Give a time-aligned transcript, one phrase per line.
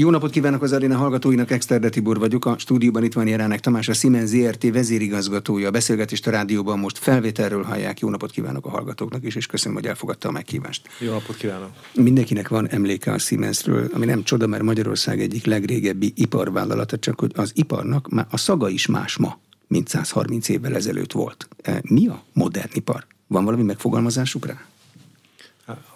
[0.00, 2.46] Jó napot kívánok az aréna hallgatóinak, Exterde Tibor vagyok.
[2.46, 5.68] A stúdióban itt van Jeránek Tamás, a Siemens ZRT vezérigazgatója.
[5.68, 8.00] A beszélgetést a rádióban most felvételről hallják.
[8.00, 10.88] Jó napot kívánok a hallgatóknak is, és köszönöm, hogy elfogadta a meghívást.
[10.98, 11.70] Jó napot kívánok!
[11.94, 17.32] Mindenkinek van emléke a Siemensről, ami nem csoda, mert Magyarország egyik legrégebbi iparvállalata, csak hogy
[17.34, 21.48] az iparnak már a szaga is más ma, mint 130 évvel ezelőtt volt.
[21.62, 23.06] E, mi a modern ipar?
[23.26, 24.66] Van valami megfogalmazásuk rá?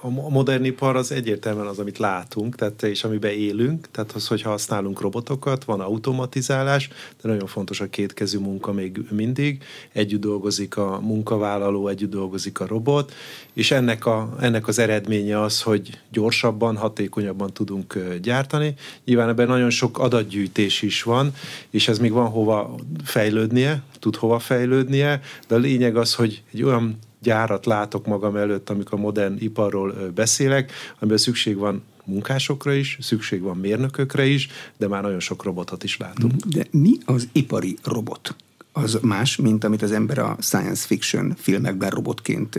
[0.00, 4.42] A modern ipar az egyértelműen az, amit látunk, tehát, és amiben élünk, tehát az, hogy
[4.42, 6.88] használunk robotokat, van automatizálás,
[7.22, 9.62] de nagyon fontos a kétkezű munka még mindig.
[9.92, 13.12] Együtt dolgozik a munkavállaló, együtt dolgozik a robot,
[13.52, 18.74] és ennek, a, ennek az eredménye az, hogy gyorsabban, hatékonyabban tudunk gyártani.
[19.04, 21.32] Nyilván ebben nagyon sok adatgyűjtés is van,
[21.70, 26.62] és ez még van hova fejlődnie, tud hova fejlődnie, de a lényeg az, hogy egy
[26.62, 33.40] olyan gyárat látok magam előtt, amikor modern iparról beszélek, amiben szükség van munkásokra is, szükség
[33.40, 36.34] van mérnökökre is, de már nagyon sok robotot is látunk.
[36.34, 38.34] De mi az ipari robot?
[38.72, 42.58] az más, mint amit az ember a science fiction filmekben robotként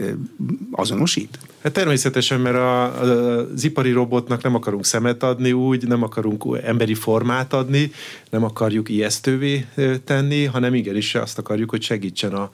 [0.72, 1.40] azonosít?
[1.64, 6.94] Hát természetesen, mert a, az ipari robotnak nem akarunk szemet adni úgy, nem akarunk emberi
[6.94, 7.92] formát adni,
[8.30, 9.66] nem akarjuk ijesztővé
[10.04, 12.50] tenni, hanem igenis azt akarjuk, hogy segítsen a,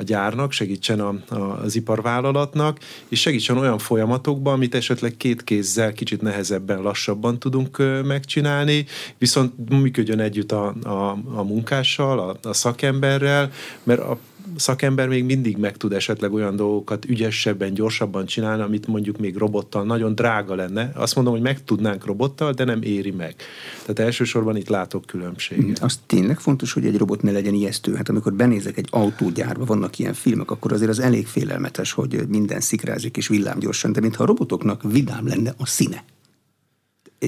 [0.00, 5.92] a gyárnak, segítsen a, a, az iparvállalatnak, és segítsen olyan folyamatokban, amit esetleg két kézzel
[5.92, 8.86] kicsit nehezebben, lassabban tudunk megcsinálni,
[9.18, 13.50] viszont működjön együtt a, a, a munkással, a, a szakemberrel,
[13.82, 14.18] mert a
[14.58, 19.84] szakember még mindig meg tud esetleg olyan dolgokat ügyesebben, gyorsabban csinálni, amit mondjuk még robottal
[19.84, 20.92] nagyon drága lenne.
[20.94, 23.34] Azt mondom, hogy meg tudnánk robottal, de nem éri meg.
[23.80, 25.78] Tehát elsősorban itt látok különbséget.
[25.78, 27.94] Az tényleg fontos, hogy egy robot ne legyen ijesztő.
[27.94, 32.60] Hát amikor benézek egy autógyárba, vannak ilyen filmek, akkor azért az elég félelmetes, hogy minden
[32.60, 36.04] szikrázik és villámgyorsan, de mintha a robotoknak vidám lenne a színe.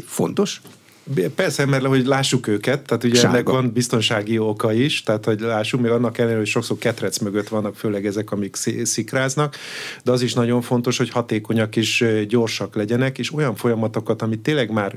[0.05, 0.61] Fontos?
[1.35, 3.37] Persze, mert hogy lássuk őket, tehát ugye Sárga.
[3.37, 7.49] ennek van biztonsági oka is, tehát hogy lássuk, még annak ellenére, hogy sokszor ketrec mögött
[7.49, 9.57] vannak, főleg ezek, amik szikráznak,
[10.05, 14.71] de az is nagyon fontos, hogy hatékonyak és gyorsak legyenek, és olyan folyamatokat, amit tényleg
[14.71, 14.95] már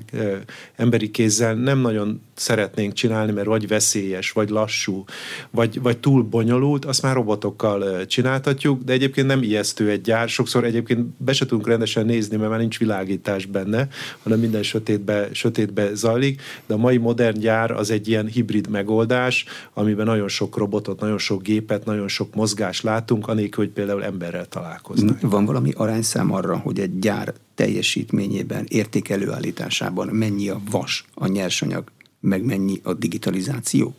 [0.76, 5.04] emberi kézzel nem nagyon szeretnénk csinálni, mert vagy veszélyes, vagy lassú,
[5.50, 10.64] vagy, vagy túl bonyolult, azt már robotokkal csináltatjuk, de egyébként nem ijesztő egy gyár, sokszor
[10.64, 13.88] egyébként be se tudunk rendesen nézni, mert már nincs világítás benne,
[14.24, 19.46] hanem minden sötétbe, sötétbe zajlik, de a mai modern gyár az egy ilyen hibrid megoldás,
[19.74, 24.46] amiben nagyon sok robotot, nagyon sok gépet, nagyon sok mozgás látunk, anélkül, hogy például emberrel
[24.46, 25.22] találkoznak.
[25.22, 31.84] Van valami arányszám arra, hogy egy gyár teljesítményében, értékelőállításában mennyi a vas, a nyersanyag,
[32.20, 33.96] meg mennyi a digitalizáció?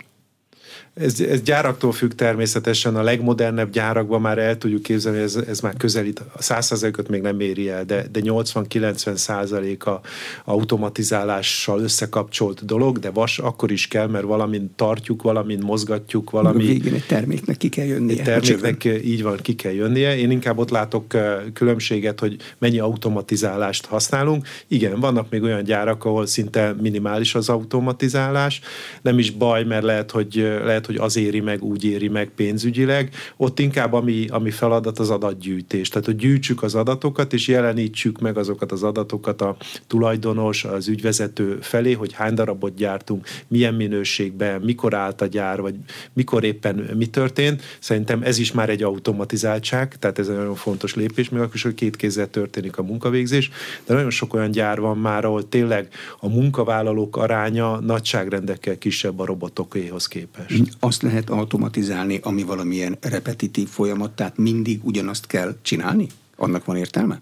[0.94, 5.74] Ez, ez gyáraktól függ természetesen, a legmodernebb gyárakban már el tudjuk képzelni, ez, ez már
[5.76, 10.00] közelít, a 100%-ot még nem éri el, de, de 80-90% a
[10.44, 16.64] automatizálással összekapcsolt dolog, de vas akkor is kell, mert valamint tartjuk, valamint mozgatjuk, valami...
[16.64, 18.16] A végén egy terméknek ki kell jönnie.
[18.18, 20.16] Egy terméknek így van, ki kell jönnie.
[20.16, 21.16] Én inkább ott látok
[21.52, 24.46] különbséget, hogy mennyi automatizálást használunk.
[24.68, 28.60] Igen, vannak még olyan gyárak, ahol szinte minimális az automatizálás.
[29.02, 30.34] Nem is baj, mert lehet, hogy
[30.64, 33.14] lehet lehet, hogy az éri meg, úgy éri meg pénzügyileg.
[33.36, 35.88] Ott inkább ami, ami feladat az adatgyűjtés.
[35.88, 39.56] Tehát, hogy gyűjtsük az adatokat, és jelenítsük meg azokat az adatokat a
[39.86, 45.74] tulajdonos, az ügyvezető felé, hogy hány darabot gyártunk, milyen minőségben, mikor állt a gyár, vagy
[46.12, 47.62] mikor éppen mi történt.
[47.78, 51.62] Szerintem ez is már egy automatizáltság, tehát ez egy nagyon fontos lépés, még akkor is,
[51.62, 53.50] hogy két kézzel történik a munkavégzés,
[53.86, 55.88] de nagyon sok olyan gyár van már, ahol tényleg
[56.20, 64.12] a munkavállalók aránya nagyságrendekkel kisebb a robotokéhoz képest azt lehet automatizálni, ami valamilyen repetitív folyamat,
[64.12, 66.06] tehát mindig ugyanazt kell csinálni?
[66.36, 67.20] Annak van értelme?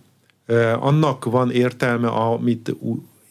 [0.81, 2.75] Annak van értelme, amit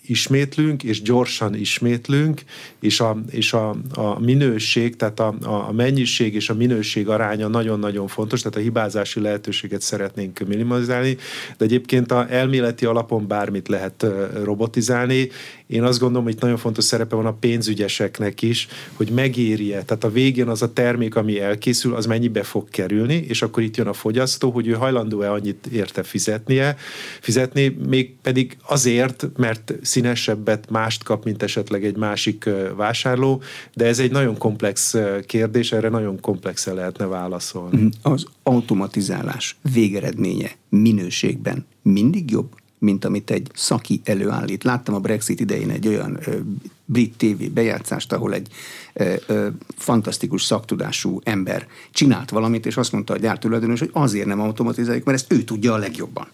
[0.05, 2.41] ismétlünk, és gyorsan ismétlünk,
[2.79, 8.07] és a, és a, a minőség, tehát a, a mennyiség és a minőség aránya nagyon-nagyon
[8.07, 11.17] fontos, tehát a hibázási lehetőséget szeretnénk minimalizálni,
[11.57, 14.05] de egyébként a elméleti alapon bármit lehet
[14.43, 15.29] robotizálni.
[15.71, 20.11] Én azt gondolom, hogy nagyon fontos szerepe van a pénzügyeseknek is, hogy megérje, tehát a
[20.11, 23.93] végén az a termék, ami elkészül, az mennyibe fog kerülni, és akkor itt jön a
[23.93, 26.75] fogyasztó, hogy ő hajlandó-e annyit érte fizetnie,
[27.21, 33.41] fizetni, még pedig azért, mert színesebbet, mást kap, mint esetleg egy másik vásárló,
[33.73, 34.95] de ez egy nagyon komplex
[35.25, 37.81] kérdés, erre nagyon komplexen lehetne válaszolni.
[37.81, 44.63] Mm, az automatizálás végeredménye minőségben mindig jobb, mint amit egy szaki előállít.
[44.63, 46.37] Láttam a Brexit idején egy olyan ö,
[46.85, 48.47] brit TV bejátszást, ahol egy
[48.93, 49.47] ö, ö,
[49.77, 55.17] fantasztikus szaktudású ember csinált valamit, és azt mondta a gyártulajdonos, hogy azért nem automatizáljuk, mert
[55.17, 56.27] ezt ő tudja a legjobban.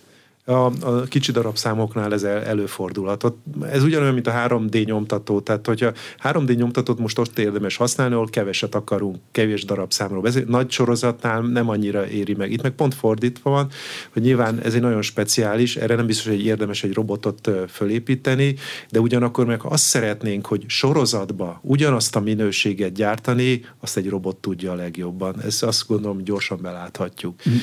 [0.49, 3.33] A, a kicsi darabszámoknál ez el, előfordulhat.
[3.71, 5.39] Ez ugyanolyan, mint a 3D nyomtató.
[5.39, 5.91] Tehát, hogyha
[6.23, 10.49] 3D nyomtatót most ott érdemes használni, ahol keveset akarunk, kevés darabszámról beszélni.
[10.49, 12.51] Nagy sorozatnál nem annyira éri meg.
[12.51, 13.69] Itt meg pont fordítva van,
[14.13, 18.55] hogy nyilván ez egy nagyon speciális, erre nem biztos, hogy érdemes egy robotot fölépíteni,
[18.89, 24.71] de ugyanakkor meg azt szeretnénk, hogy sorozatba ugyanazt a minőséget gyártani, azt egy robot tudja
[24.71, 25.41] a legjobban.
[25.41, 27.41] Ezt azt gondolom gyorsan beláthatjuk.
[27.49, 27.55] Mm.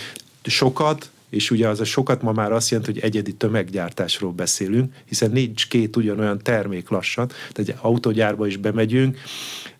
[0.42, 5.30] Sokat, és ugye az a sokat ma már azt jelenti, hogy egyedi tömeggyártásról beszélünk, hiszen
[5.30, 9.18] nincs két ugyanolyan termék lassan, tehát egy autógyárba is bemegyünk,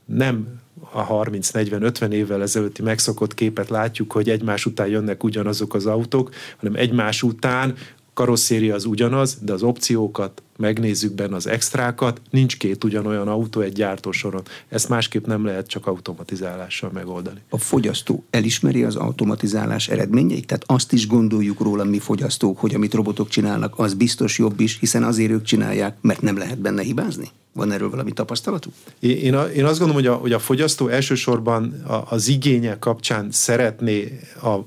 [0.05, 0.63] nem
[0.93, 6.75] a 30-40-50 évvel ezelőtti megszokott képet látjuk, hogy egymás után jönnek ugyanazok az autók, hanem
[6.75, 7.75] egymás után
[8.15, 13.73] karosszéria az ugyanaz, de az opciókat, megnézzük benne az extrákat, nincs két ugyanolyan autó egy
[13.73, 14.43] gyártósoron.
[14.69, 17.41] Ezt másképp nem lehet csak automatizálással megoldani.
[17.49, 20.47] A fogyasztó elismeri az automatizálás eredményeit?
[20.47, 24.79] Tehát azt is gondoljuk róla mi fogyasztók, hogy amit robotok csinálnak, az biztos jobb is,
[24.81, 27.31] hiszen azért ők csinálják, mert nem lehet benne hibázni?
[27.53, 28.73] Van erről valami tapasztalatuk?
[28.99, 32.79] Én, én, a, én azt gondolom, hogy a, hogy a fogyasztó elsősorban a, az igénye
[32.79, 34.59] kapcsán szeretné a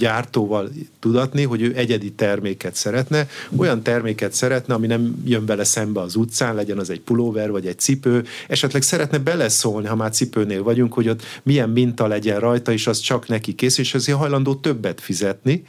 [0.00, 0.70] gyártóval
[1.00, 3.26] tudatni, hogy ő egyedi terméket szeretne,
[3.56, 7.66] olyan terméket szeretne, ami nem jön bele szembe az utcán, legyen az egy pulóver vagy
[7.66, 12.72] egy cipő, esetleg szeretne beleszólni, ha már cipőnél vagyunk, hogy ott milyen minta legyen rajta,
[12.72, 15.62] és az csak neki kész, és azért hajlandó többet fizetni,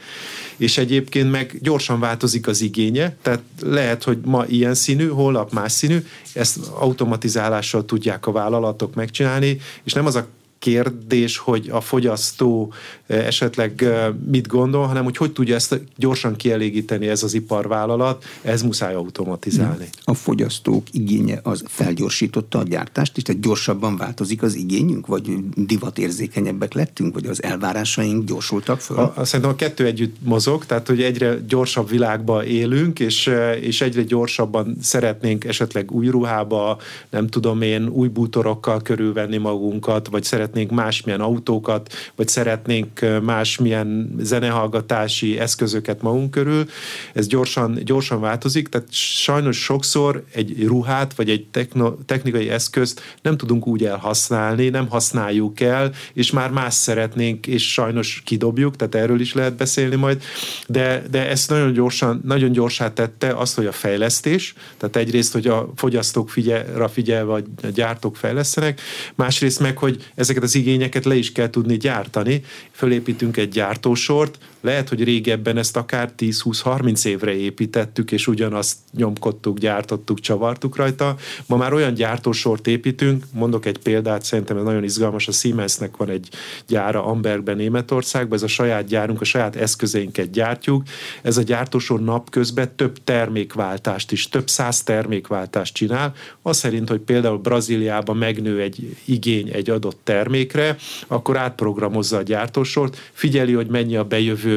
[0.56, 5.72] és egyébként meg gyorsan változik az igénye, tehát lehet, hogy ma ilyen színű, holnap más
[5.72, 10.26] színű, ezt automatizálással tudják a vállalatok megcsinálni, és nem az a
[10.62, 12.72] kérdés, hogy a fogyasztó
[13.06, 13.84] esetleg
[14.30, 19.88] mit gondol, hanem hogy hogy tudja ezt gyorsan kielégíteni ez az iparvállalat, ez muszáj automatizálni.
[20.04, 26.72] A fogyasztók igénye az felgyorsította a gyártást, és tehát gyorsabban változik az igényünk, vagy divatérzékenyebbek
[26.72, 28.96] lettünk, vagy az elvárásaink gyorsultak föl?
[28.98, 33.30] A, szerintem a kettő együtt mozog, tehát hogy egyre gyorsabb világba élünk, és,
[33.60, 36.78] és egyre gyorsabban szeretnénk esetleg új ruhába,
[37.10, 44.14] nem tudom én, új bútorokkal körülvenni magunkat, vagy szeret szeretnénk másmilyen autókat, vagy szeretnénk másmilyen
[44.18, 46.66] zenehallgatási eszközöket magunk körül.
[47.12, 53.36] Ez gyorsan, gyorsan változik, tehát sajnos sokszor egy ruhát, vagy egy techno, technikai eszközt nem
[53.36, 59.20] tudunk úgy elhasználni, nem használjuk el, és már más szeretnénk, és sajnos kidobjuk, tehát erről
[59.20, 60.22] is lehet beszélni majd,
[60.66, 65.46] de, de ezt nagyon gyorsan, nagyon gyorsá tette azt, hogy a fejlesztés, tehát egyrészt, hogy
[65.46, 68.80] a fogyasztók figyel, figyelve a gyártók fejlesztenek,
[69.14, 72.42] másrészt meg, hogy ezeket ezeket az igényeket le is kell tudni gyártani.
[72.72, 80.20] Fölépítünk egy gyártósort, lehet, hogy régebben ezt akár 10-20-30 évre építettük, és ugyanazt nyomkodtuk, gyártottuk,
[80.20, 81.16] csavartuk rajta.
[81.46, 86.08] Ma már olyan gyártósort építünk, mondok egy példát, szerintem ez nagyon izgalmas, a Siemensnek van
[86.08, 86.28] egy
[86.66, 90.82] gyára Ambergben, Németországban, ez a saját gyárunk, a saját eszközeinket gyártjuk.
[91.22, 97.38] Ez a gyártósor napközben több termékváltást is, több száz termékváltást csinál, az szerint, hogy például
[97.38, 100.76] Brazíliában megnő egy igény egy adott termékre,
[101.06, 104.51] akkor átprogramozza a gyártósort, figyeli, hogy mennyi a bejövő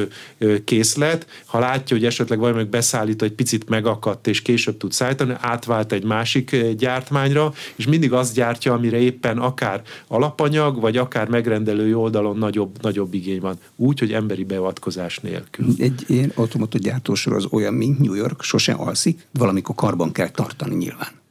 [0.64, 5.92] készlet, ha látja, hogy esetleg valami beszállító egy picit megakadt, és később tud szállítani, átvált
[5.92, 12.38] egy másik gyártmányra, és mindig azt gyártja, amire éppen akár alapanyag, vagy akár megrendelői oldalon
[12.38, 13.58] nagyobb, nagyobb igény van.
[13.76, 15.66] Úgy, hogy emberi beavatkozás nélkül.
[15.78, 20.74] Egy ilyen automata gyártósor az olyan, mint New York, sose alszik, valamikor karban kell tartani
[20.74, 21.24] nyilván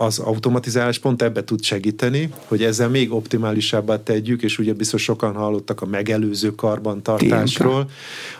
[0.00, 5.34] az automatizálás pont ebbe tud segíteni, hogy ezzel még optimálisabbá tegyük, és ugye biztos sokan
[5.34, 7.90] hallottak a megelőző karbantartásról,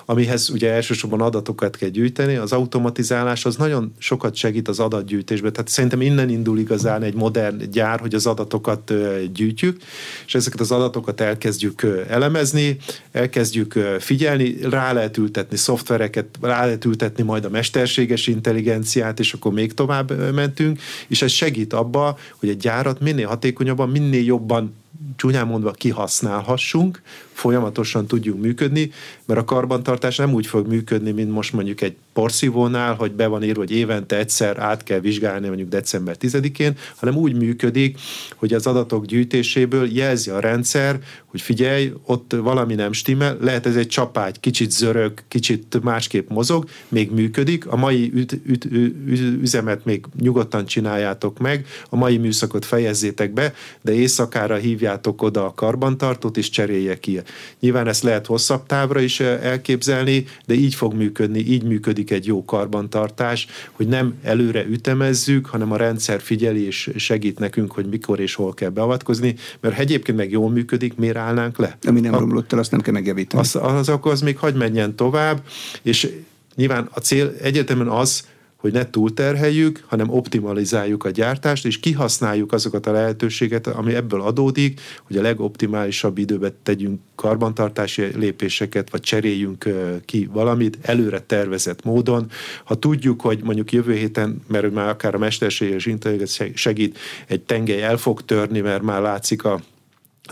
[0.05, 2.35] amihez ugye elsősorban adatokat kell gyűjteni.
[2.35, 7.71] Az automatizálás az nagyon sokat segít az adatgyűjtésben, tehát szerintem innen indul igazán egy modern
[7.71, 8.93] gyár, hogy az adatokat
[9.33, 9.83] gyűjtjük,
[10.27, 12.77] és ezeket az adatokat elkezdjük elemezni,
[13.12, 19.53] elkezdjük figyelni, rá lehet ültetni szoftvereket, rá lehet ültetni majd a mesterséges intelligenciát, és akkor
[19.53, 24.75] még tovább mentünk, és ez segít abba, hogy egy gyárat minél hatékonyabban, minél jobban
[25.17, 27.02] csúnyán mondva kihasználhassunk,
[27.38, 28.90] folyamatosan tudjunk működni,
[29.25, 33.42] mert a karbantartás nem úgy fog működni, mint most mondjuk egy porszívónál, hogy be van
[33.42, 37.99] írva, hogy évente egyszer át kell vizsgálni mondjuk december 10-én, hanem úgy működik,
[38.37, 43.76] hogy az adatok gyűjtéséből jelzi a rendszer, hogy figyelj, ott valami nem stimmel, lehet ez
[43.76, 48.95] egy csapágy, kicsit zörög, kicsit másképp mozog, még működik, a mai üt, üt, üt,
[49.42, 55.54] üzemet még nyugodtan csináljátok meg, a mai műszakot fejezzétek be, de éjszakára hívjátok oda a
[55.54, 57.21] karbantartót, és cserélje ki.
[57.61, 62.26] Nyilván ezt lehet hosszabb távra is eh, elképzelni, de így fog működni, így működik egy
[62.26, 68.20] jó karbantartás, hogy nem előre ütemezzük, hanem a rendszer figyeli és segít nekünk, hogy mikor
[68.20, 71.78] és hol kell beavatkozni, mert ha egyébként meg jól működik, miért állnánk le?
[71.82, 73.42] Ami nem a, romlott el, azt nem kell megjavítani.
[73.42, 75.42] Az, az, akkor az még hagy menjen tovább,
[75.82, 76.12] és
[76.54, 78.26] nyilván a cél egyértelműen az,
[78.59, 84.81] hogy ne túlterheljük, hanem optimalizáljuk a gyártást, és kihasználjuk azokat a lehetőséget, ami ebből adódik,
[85.07, 89.69] hogy a legoptimálisabb időben tegyünk karbantartási lépéseket, vagy cseréljünk
[90.05, 92.31] ki valamit előre tervezett módon.
[92.65, 97.83] Ha tudjuk, hogy mondjuk jövő héten, mert már akár a mesterséges intelligencia segít, egy tengely
[97.83, 99.61] el fog törni, mert már látszik a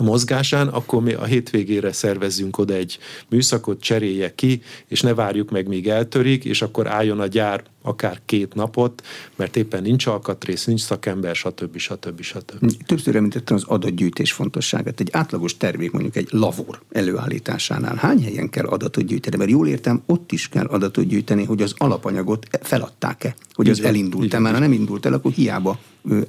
[0.00, 5.68] mozgásán, akkor mi a hétvégére szervezzünk oda egy műszakot, cserélje ki, és ne várjuk meg,
[5.68, 9.02] míg eltörik, és akkor álljon a gyár akár két napot,
[9.36, 11.76] mert éppen nincs alkatrész, nincs szakember, stb.
[11.76, 12.20] stb.
[12.20, 12.72] stb.
[12.86, 15.00] Többször említettem az adatgyűjtés fontosságát.
[15.00, 19.36] Egy átlagos termék, mondjuk egy lavor előállításánál hány helyen kell adatot gyűjteni?
[19.36, 24.38] Mert jól értem, ott is kell adatot gyűjteni, hogy az alapanyagot feladták-e, hogy az elindult-e.
[24.38, 25.78] Már ha nem indult el, akkor hiába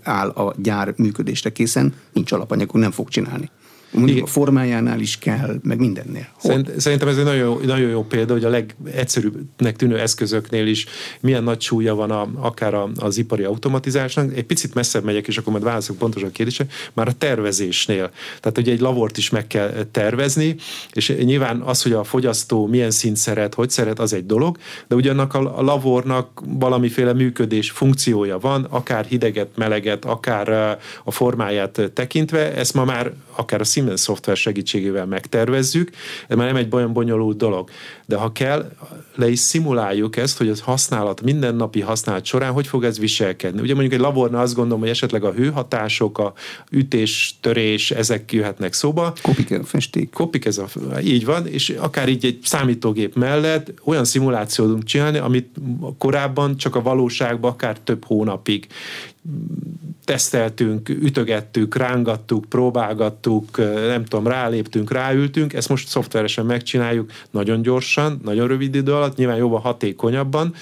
[0.03, 3.49] áll a gyár működésre készen, nincs alapanyagunk, nem fog csinálni.
[3.91, 6.27] Mondjuk a formájánál is kell, meg mindennél.
[6.37, 10.85] Szerint, szerintem ez egy nagyon, nagyon jó példa, hogy a legegyszerűbbnek tűnő eszközöknél is
[11.19, 14.35] milyen nagy súlya van a, akár a, az ipari automatizálásnak.
[14.35, 18.11] Egy picit messzebb megyek, és akkor majd válaszolok pontosan a kérdésre, már a tervezésnél.
[18.39, 20.55] Tehát ugye egy lavort is meg kell tervezni,
[20.93, 24.95] és nyilván az, hogy a fogyasztó milyen szint szeret, hogy szeret, az egy dolog, de
[24.95, 32.55] ugyanak a, a lavornak valamiféle működés funkciója van, akár hideget, meleget, akár a formáját tekintve,
[32.55, 35.89] ezt ma már akár a Siemens szoftver segítségével megtervezzük,
[36.27, 37.69] ez már nem egy olyan bonyolult dolog.
[38.05, 38.71] De ha kell,
[39.15, 43.61] le is szimuláljuk ezt, hogy az használat, mindennapi használat során hogy fog ez viselkedni.
[43.61, 46.33] Ugye mondjuk egy labornál azt gondolom, hogy esetleg a hőhatások, a
[46.71, 49.13] ütés, törés, ezek jöhetnek szóba.
[49.21, 50.09] Kopik a festék.
[50.09, 50.67] Kopik ez a,
[51.03, 55.49] így van, és akár így egy számítógép mellett olyan szimulációt tudunk csinálni, amit
[55.97, 58.67] korábban csak a valóságban akár több hónapig
[60.03, 63.57] teszteltünk, ütögettük, rángattuk, próbálgattuk,
[63.87, 69.37] nem tudom, ráléptünk, ráültünk, ezt most szoftveresen megcsináljuk nagyon gyorsan, nagyon rövid idő alatt, nyilván
[69.37, 70.53] jóval hatékonyabban,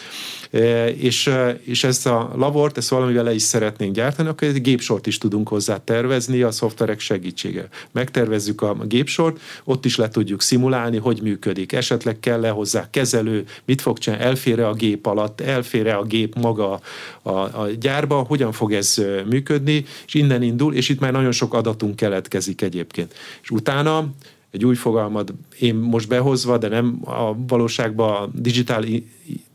[0.95, 1.31] és,
[1.63, 5.47] és ezt a lavort, ezt valamivel le is szeretnénk gyártani, akkor egy gépsort is tudunk
[5.47, 7.67] hozzá tervezni a szoftverek segítsége.
[7.91, 11.71] Megtervezzük a gépsort, ott is le tudjuk szimulálni, hogy működik.
[11.71, 16.79] Esetleg kell-e hozzá kezelő, mit fog csinálni, elfére a gép alatt, elfére a gép maga
[17.21, 21.53] a, a gyárba, hogyan fog ez működni, és innen indul, és itt már nagyon sok
[21.53, 23.13] adatunk keletkezik egyébként.
[23.41, 24.13] És utána
[24.51, 28.85] egy új fogalmat én most behozva, de nem a valóságban a digital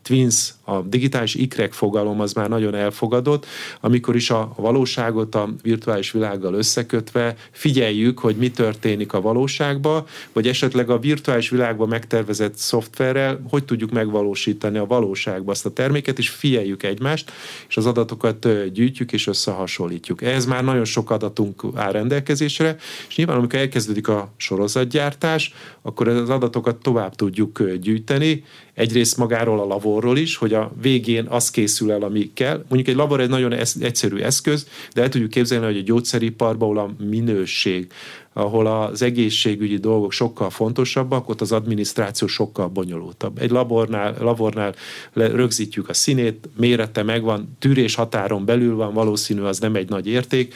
[0.01, 3.45] twins, a digitális ikrek fogalom az már nagyon elfogadott,
[3.81, 10.47] amikor is a valóságot a virtuális világgal összekötve figyeljük, hogy mi történik a valóságban, vagy
[10.47, 16.29] esetleg a virtuális világban megtervezett szoftverrel, hogy tudjuk megvalósítani a valóságban azt a terméket, és
[16.29, 17.31] figyeljük egymást,
[17.67, 20.21] és az adatokat gyűjtjük és összehasonlítjuk.
[20.21, 22.75] Ehhez már nagyon sok adatunk áll rendelkezésre,
[23.07, 28.43] és nyilván amikor elkezdődik a sorozatgyártás, akkor az adatokat tovább tudjuk gyűjteni,
[28.73, 32.57] egyrészt magáról a laborról is, hogy a végén az készül el, ami kell.
[32.57, 36.77] Mondjuk egy labor egy nagyon egyszerű eszköz, de el tudjuk képzelni, hogy a gyógyszeriparban, ahol
[36.77, 37.87] a minőség,
[38.33, 43.37] ahol az egészségügyi dolgok sokkal fontosabbak, ott az adminisztráció sokkal bonyolultabb.
[43.37, 44.73] Egy labornál, labornál
[45.13, 50.53] rögzítjük a színét, mérete megvan, tűrés határon belül van, valószínű az nem egy nagy érték,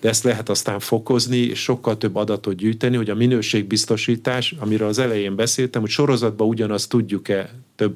[0.00, 4.98] de ezt lehet aztán fokozni, és sokkal több adatot gyűjteni, hogy a minőségbiztosítás, amiről az
[4.98, 7.94] elején beszéltem, hogy sorozatban ugyanazt tudjuk-e több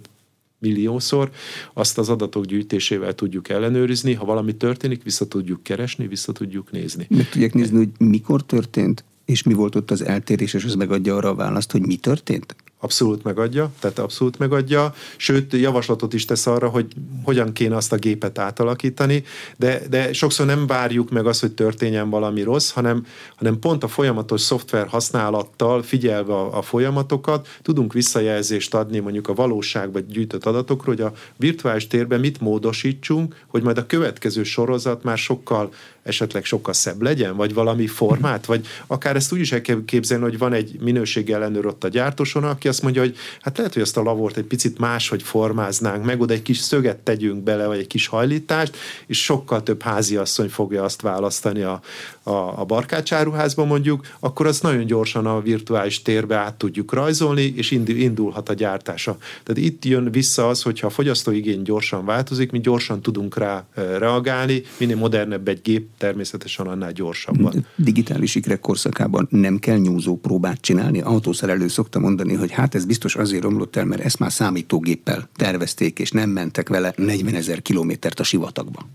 [0.60, 1.30] milliószor,
[1.72, 7.06] azt az adatok gyűjtésével tudjuk ellenőrizni, ha valami történik, vissza tudjuk keresni, vissza tudjuk nézni.
[7.10, 11.16] Meg tudják nézni, hogy mikor történt, és mi volt ott az eltérés, és ez megadja
[11.16, 12.56] arra a választ, hogy mi történt?
[12.82, 16.86] Abszolút megadja, tehát abszolút megadja, sőt javaslatot is tesz arra, hogy
[17.24, 19.24] hogyan kéne azt a gépet átalakítani,
[19.56, 23.06] de, de sokszor nem várjuk meg azt, hogy történjen valami rossz, hanem,
[23.36, 29.34] hanem pont a folyamatos szoftver használattal, figyelve a, a folyamatokat, tudunk visszajelzést adni mondjuk a
[29.34, 35.18] valóságban gyűjtött adatokról, hogy a virtuális térben mit módosítsunk, hogy majd a következő sorozat már
[35.18, 39.84] sokkal esetleg sokkal szebb legyen, vagy valami formát, vagy akár ezt úgy is el kell
[39.84, 43.82] képzelni, hogy van egy minőségellenőr ott a gyártóson, aki azt mondja, hogy hát lehet, hogy
[43.82, 47.78] azt a lavort egy picit máshogy formáznánk, meg oda egy kis szöget tegyünk bele, vagy
[47.78, 48.76] egy kis hajlítást,
[49.06, 51.80] és sokkal több háziasszony fogja azt választani a,
[52.22, 57.70] a, a barkácsáruházban mondjuk, akkor azt nagyon gyorsan a virtuális térbe át tudjuk rajzolni, és
[57.70, 59.16] indulhat a gyártása.
[59.42, 64.62] Tehát itt jön vissza az, hogyha a fogyasztóigény gyorsan változik, mi gyorsan tudunk rá reagálni,
[64.76, 67.66] minél modernebb egy gép, természetesen annál gyorsabban.
[67.76, 71.00] Digitális ikrek korszakában nem kell nyúzó próbát csinálni.
[71.00, 75.98] Autószerelő szokta mondani, hogy hát ez biztos azért romlott el, mert ezt már számítógéppel tervezték,
[75.98, 78.86] és nem mentek vele 40 ezer kilométert a sivatagba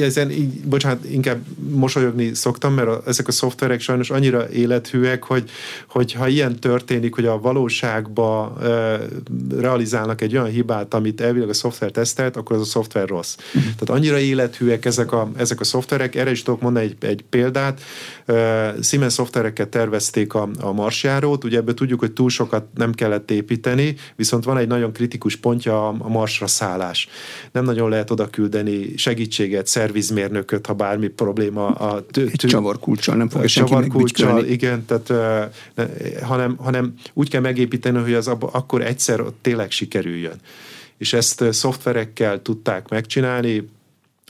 [0.00, 5.50] ezen így, bocsánat, inkább mosolyogni szoktam, mert a, ezek a szoftverek sajnos annyira élethűek, hogy,
[5.88, 8.98] hogy ha ilyen történik, hogy a valóságba e,
[9.60, 13.36] realizálnak egy olyan hibát, amit elvileg a szoftver tesztelt, akkor az a szoftver rossz.
[13.36, 13.62] Uh-huh.
[13.62, 17.80] Tehát annyira élethűek ezek a, ezek a szoftverek, erre is tudok mondani egy, egy példát.
[18.82, 23.96] Siemens szoftvereket tervezték a, a marsjárót, ugye ebből tudjuk, hogy túl sokat nem kellett építeni,
[24.16, 27.08] viszont van egy nagyon kritikus pontja a, a marsra szállás.
[27.52, 33.28] Nem nagyon lehet oda küldeni segítséget, szervizmérnököt, ha bármi probléma a tű, Egy csavarkulcsal nem
[33.28, 35.12] fogja senki csavarkulcsal, igen, tehát,
[36.22, 40.36] hanem, hanem úgy kell megépíteni, hogy az abba, akkor egyszer tényleg sikerüljön.
[40.98, 43.68] És ezt szoftverekkel tudták megcsinálni,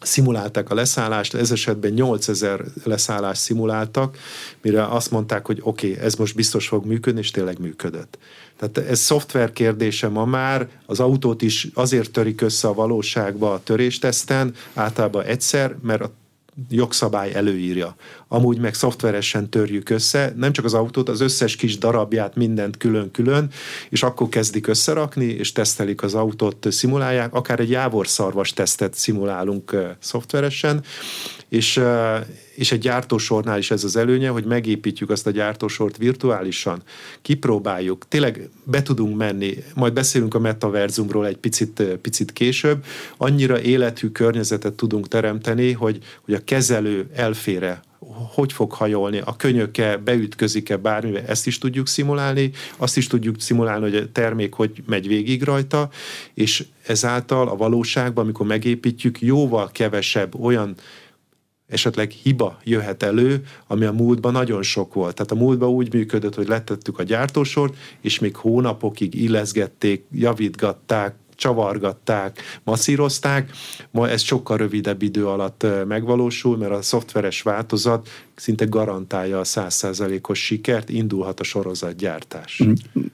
[0.01, 4.19] szimulálták a leszállást, ez esetben 8000 leszállást szimuláltak,
[4.63, 8.19] mire azt mondták, hogy oké, okay, ez most biztos fog működni, és tényleg működött.
[8.59, 13.63] Tehát ez szoftver kérdése ma már, az autót is azért törik össze a valóságba a
[13.63, 16.13] törésteszten, általában egyszer, mert a
[16.69, 17.97] jogszabály előírja.
[18.29, 23.51] Amúgy meg szoftveresen törjük össze, nem csak az autót, az összes kis darabját, mindent külön-külön,
[23.89, 30.85] és akkor kezdik összerakni, és tesztelik az autót, szimulálják, akár egy jávorszarvas tesztet szimulálunk szoftveresen,
[31.49, 31.81] és,
[32.59, 36.83] és egy gyártósornál is ez az előnye, hogy megépítjük azt a gyártósort virtuálisan,
[37.23, 42.85] kipróbáljuk, tényleg be tudunk menni, majd beszélünk a metaverzumról egy picit, picit később,
[43.17, 47.83] annyira életű környezetet tudunk teremteni, hogy, hogy a kezelő elfére
[48.35, 53.91] hogy fog hajolni, a könyöke beütközik-e bármivel, ezt is tudjuk szimulálni, azt is tudjuk szimulálni,
[53.91, 55.91] hogy a termék hogy megy végig rajta,
[56.35, 60.77] és ezáltal a valóságban, amikor megépítjük, jóval kevesebb olyan
[61.69, 65.15] esetleg hiba jöhet elő, ami a múltban nagyon sok volt.
[65.15, 72.41] Tehát a múltban úgy működött, hogy letettük a gyártósort, és még hónapokig illeszgették, javítgatták, csavargatták,
[72.65, 73.51] masszírozták,
[73.91, 80.45] ma ez sokkal rövidebb idő alatt megvalósul, mert a szoftveres változat szinte garantálja a százszázalékos
[80.45, 82.63] sikert, indulhat a sorozatgyártás.
[82.65, 82.73] Mm,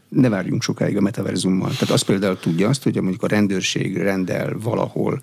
[0.09, 1.71] ne várjunk sokáig a metaverzummal.
[1.71, 5.23] Tehát azt például tudja azt, hogy mondjuk a rendőrség rendel valahol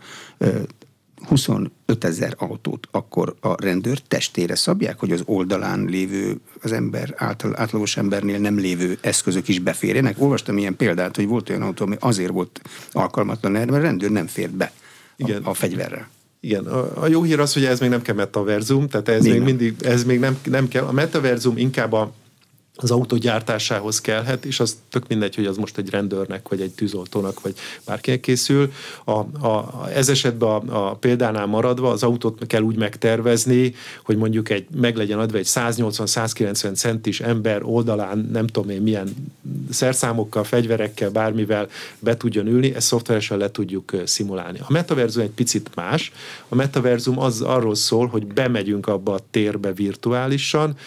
[1.28, 7.54] 25 ezer autót, akkor a rendőr testére szabják, hogy az oldalán lévő, az ember által,
[7.56, 10.16] átlagos embernél nem lévő eszközök is beférjenek.
[10.22, 14.12] Olvastam ilyen példát, hogy volt olyan autó, ami azért volt alkalmatlan erre, mert a rendőr
[14.12, 14.72] nem fért be
[15.16, 15.44] Igen.
[15.44, 16.10] a, a fegyverrel.
[16.40, 19.32] Igen, a, a jó hír az, hogy ez még nem kell metaverzum, tehát ez még,
[19.32, 20.84] még mindig, ez még nem, nem kell.
[20.84, 22.14] A metaverzum inkább a
[22.76, 26.72] az autó gyártásához kellhet, és az tök mindegy, hogy az most egy rendőrnek, vagy egy
[26.72, 27.54] tűzoltónak, vagy
[27.86, 28.72] bárkinek készül.
[29.06, 29.12] A,
[29.48, 34.66] a, ez esetben a, a példánál maradva az autót kell úgy megtervezni, hogy mondjuk egy,
[34.76, 39.16] meg legyen adva egy 180-190 centis ember oldalán, nem tudom én milyen
[39.70, 41.68] szerszámokkal, fegyverekkel, bármivel
[42.00, 44.60] be tudjon ülni, ezt szoftveresen le tudjuk szimulálni.
[44.60, 46.12] A metaverzum egy picit más.
[46.48, 50.78] A metaverzum az arról szól, hogy bemegyünk abba a térbe virtuálisan,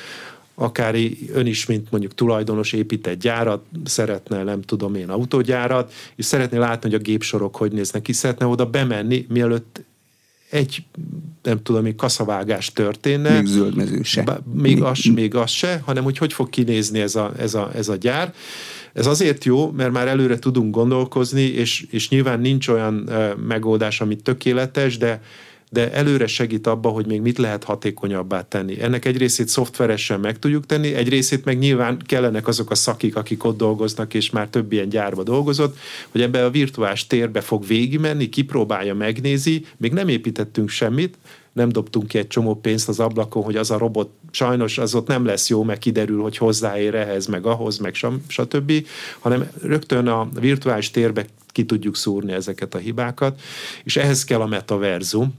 [0.55, 0.95] akár
[1.33, 6.59] ön is, mint mondjuk tulajdonos épít egy gyárat, szeretne, nem tudom én, autógyárat, és szeretné
[6.59, 9.83] látni, hogy a gépsorok hogy néznek ki, szeretne oda bemenni, mielőtt
[10.51, 10.85] egy,
[11.43, 13.37] nem tudom, még kaszavágás történne.
[13.37, 14.23] Még zöldmező se.
[14.23, 17.71] Bá, még, az, még az se, hanem hogy hogy fog kinézni ez a, ez a,
[17.75, 18.35] ez a gyár.
[18.93, 23.11] Ez azért jó, mert már előre tudunk gondolkozni, és, és nyilván nincs olyan
[23.47, 25.23] megoldás, ami tökéletes, de
[25.75, 28.83] de előre segít abba, hogy még mit lehet hatékonyabbá tenni.
[28.83, 33.17] Ennek egy részét szoftveresen meg tudjuk tenni, egy részét meg nyilván kellenek azok a szakik,
[33.17, 35.77] akik ott dolgoznak, és már több ilyen gyárba dolgozott,
[36.11, 41.19] hogy ebbe a virtuális térbe fog végigmenni, kipróbálja, megnézi, még nem építettünk semmit,
[41.53, 45.07] nem dobtunk ki egy csomó pénzt az ablakon, hogy az a robot sajnos az ott
[45.07, 47.95] nem lesz jó, meg kiderül, hogy hozzáér ehhez, meg ahhoz, meg
[48.29, 48.73] stb.,
[49.19, 53.41] hanem rögtön a virtuális térbe ki tudjuk szúrni ezeket a hibákat,
[53.85, 55.35] és ehhez kell a metaverzum,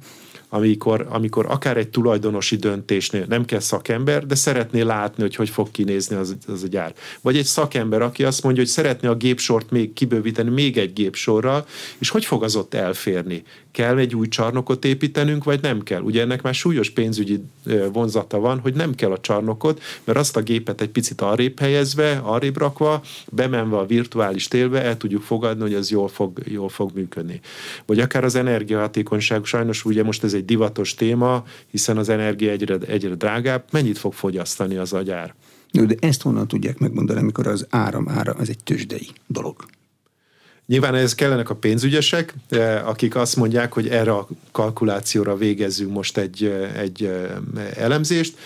[0.50, 5.72] amikor, amikor akár egy tulajdonosi döntésnél nem kell szakember, de szeretné látni, hogy hogy fog
[5.72, 6.94] kinézni az, az a gyár.
[7.22, 11.66] Vagy egy szakember, aki azt mondja, hogy szeretné a gépsort még kibővíteni még egy gépsorral,
[11.98, 13.44] és hogy fog az ott elférni?
[13.76, 16.02] Kell egy új csarnokot építenünk, vagy nem kell.
[16.02, 17.44] Ugye ennek már súlyos pénzügyi
[17.92, 22.22] vonzata van, hogy nem kell a csarnokot, mert azt a gépet egy picit arrébb helyezve,
[22.24, 26.92] arrébb rakva, bemenve a virtuális télbe el tudjuk fogadni, hogy ez jól fog, jól fog
[26.94, 27.40] működni.
[27.86, 32.78] Vagy akár az energiahatékonyság, sajnos ugye most ez egy divatos téma, hiszen az energia egyre,
[32.88, 35.34] egyre drágább, mennyit fog fogyasztani az agyár?
[35.72, 39.56] De ezt honnan tudják megmondani, amikor az áram ára, ez egy tőzsdei dolog?
[40.68, 46.18] Nyilván ez kellenek a pénzügyesek, eh, akik azt mondják, hogy erre a kalkulációra végezzünk most
[46.18, 47.34] egy, eh, egy eh,
[47.76, 48.38] elemzést.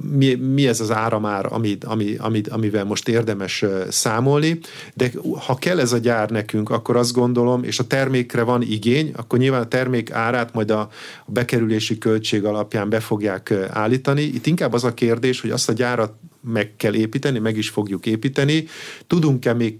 [0.00, 4.58] Mi, mi ez az áramár, ami, ami, ami, amivel most érdemes számolni,
[4.94, 5.10] de
[5.46, 9.38] ha kell ez a gyár nekünk, akkor azt gondolom, és a termékre van igény, akkor
[9.38, 10.88] nyilván a termék árát majd a
[11.26, 14.22] bekerülési költség alapján be fogják állítani.
[14.22, 18.06] Itt inkább az a kérdés, hogy azt a gyárat meg kell építeni, meg is fogjuk
[18.06, 18.66] építeni.
[19.06, 19.78] Tudunk-e még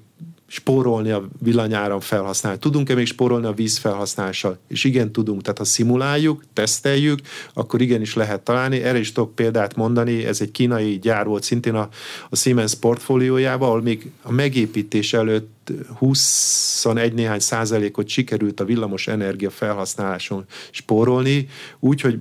[0.51, 2.59] spórolni a villanyáram felhasználni.
[2.59, 4.59] Tudunk-e még spórolni a víz felhasználással?
[4.69, 5.43] És igen, tudunk.
[5.43, 7.19] Tehát ha szimuláljuk, teszteljük,
[7.53, 8.83] akkor igenis lehet találni.
[8.83, 10.25] Erre is tudok példát mondani.
[10.25, 11.89] Ez egy kínai gyár volt szintén a,
[12.31, 19.51] a Siemens portfóliójában, ahol még a megépítés előtt 21 néhány százalékot sikerült a villamos energia
[19.51, 22.19] felhasználáson spórolni, úgyhogy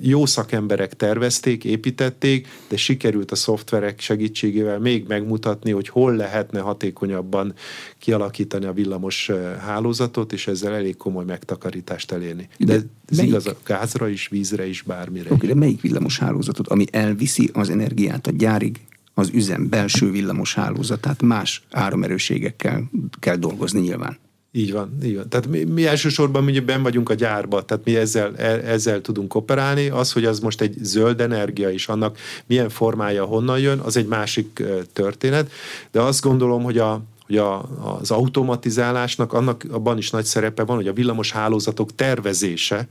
[0.00, 7.54] jó szakemberek tervezték, építették, de sikerült a szoftverek segítségével még megmutatni, hogy hol lehetne hatékonyabban
[7.98, 12.48] kialakítani a villamos hálózatot, és ezzel elég komoly megtakarítást elérni.
[12.58, 12.74] De, de
[13.08, 13.30] ez melyik?
[13.30, 15.32] igaz a gázra is, vízre is, bármire.
[15.32, 18.80] Oké, de melyik villamos hálózatot, ami elviszi az energiát a gyárig,
[19.14, 22.90] az üzem belső villamos hálózatát más áramerőségekkel
[23.20, 24.18] kell dolgozni nyilván.
[24.58, 25.28] Így van, így van.
[25.28, 29.34] Tehát mi, mi elsősorban mi ben vagyunk a gyárba, tehát mi ezzel, e, ezzel tudunk
[29.34, 29.88] operálni.
[29.88, 34.06] Az, hogy az most egy zöld energia is, annak milyen formája honnan jön, az egy
[34.06, 35.50] másik történet.
[35.90, 37.68] De azt gondolom, hogy a, hogy a,
[38.00, 42.88] az automatizálásnak annak abban is nagy szerepe van, hogy a villamos hálózatok tervezése.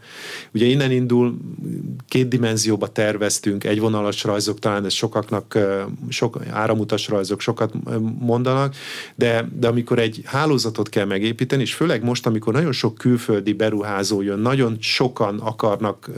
[0.54, 1.38] Ugye innen indul,
[2.08, 5.58] két dimenzióba terveztünk, egy vonalas rajzok, talán ez sokaknak,
[6.10, 7.74] sok áramutas rajzok sokat
[8.20, 8.76] mondanak,
[9.16, 14.22] de, de amikor egy hálózatot kell megépíteni, és főleg most, amikor nagyon sok külföldi beruházó
[14.22, 16.10] jön, nagyon sokan akarnak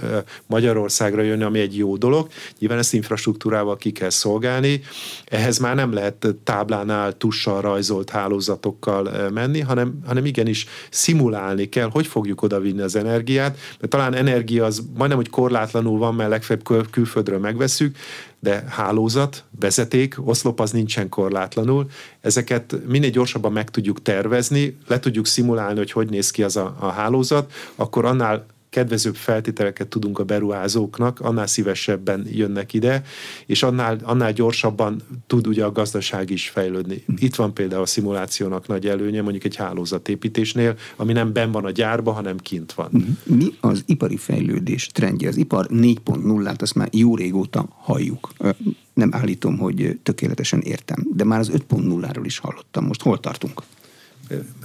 [0.46, 2.28] Magyarországra jönni, ami egy jó dolog,
[2.60, 4.82] nyilván ezt infrastruktúrával ki kell szolgálni,
[5.26, 11.90] ehhez már nem lehet táblánál tussal rajzolt integrált hálózatokkal menni, hanem, hanem igenis szimulálni kell,
[11.92, 16.90] hogy fogjuk odavinni az energiát, mert talán energia az majdnem, hogy korlátlanul van, mert legfeljebb
[16.90, 17.98] külföldről megveszük,
[18.40, 21.90] de hálózat, vezeték, oszlop az nincsen korlátlanul.
[22.22, 26.76] Ezeket minél gyorsabban meg tudjuk tervezni, le tudjuk szimulálni, hogy hogy néz ki az a,
[26.80, 33.04] a hálózat, akkor annál kedvezőbb feltételeket tudunk a beruházóknak, annál szívesebben jönnek ide,
[33.46, 37.04] és annál, annál gyorsabban tud ugye a gazdaság is fejlődni.
[37.18, 41.72] Itt van például a szimulációnak nagy előnye, mondjuk egy hálózatépítésnél, ami nem ben van a
[41.72, 42.90] gyárba, hanem kint van.
[42.92, 43.36] Mhm.
[43.38, 45.28] Mi az ipari fejlődés trendje?
[45.28, 48.30] Az ipar 4.0-át azt már jó régóta halljuk.
[48.94, 52.86] Nem állítom, hogy tökéletesen értem, de már az 5.0-ról is hallottam.
[52.86, 53.64] Most hol tartunk?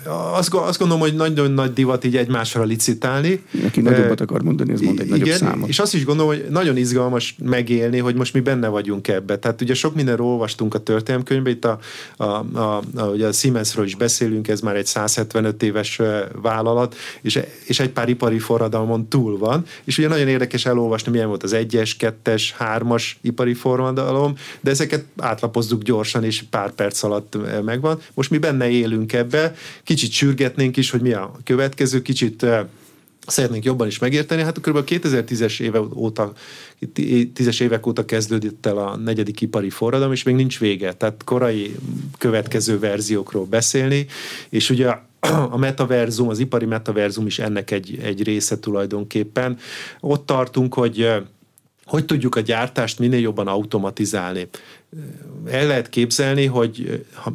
[0.07, 3.43] Azt, azt gondolom, hogy nagyon nagy divat így egymásra licitálni.
[3.67, 5.69] Aki nagyobbat akar mondani, az mond egy igen, nagyobb számot.
[5.69, 9.39] És azt is gondolom, hogy nagyon izgalmas megélni, hogy most mi benne vagyunk ebbe.
[9.39, 11.79] Tehát ugye sok mindenről olvastunk a történelmkönyvben, itt a,
[12.17, 16.01] a, a, a, ugye a Siemensről is beszélünk, ez már egy 175 éves
[16.43, 21.29] vállalat, és, és egy pár ipari forradalmon túl van, és ugye nagyon érdekes elolvasni, milyen
[21.29, 27.37] volt az egyes, kettes, hármas ipari forradalom, de ezeket átlapozzuk gyorsan, és pár perc alatt
[27.65, 27.99] megvan.
[28.15, 29.54] Most mi benne élünk ebbe,
[29.85, 32.47] kicsit sürgetnénk is, hogy mi a következő, kicsit
[33.27, 34.43] szeretnénk jobban is megérteni.
[34.43, 34.79] Hát kb.
[34.87, 36.33] 2010-es éve óta,
[36.95, 40.93] 10-es évek óta kezdődött el a negyedik ipari forradalom, és még nincs vége.
[40.93, 41.75] Tehát korai
[42.19, 44.07] következő verziókról beszélni,
[44.49, 44.95] és ugye
[45.51, 49.59] a metaverzum, az ipari metaverzum is ennek egy, egy része tulajdonképpen.
[50.01, 51.09] Ott tartunk, hogy
[51.85, 54.49] hogy tudjuk a gyártást minél jobban automatizálni.
[55.47, 57.33] El lehet képzelni, hogy ha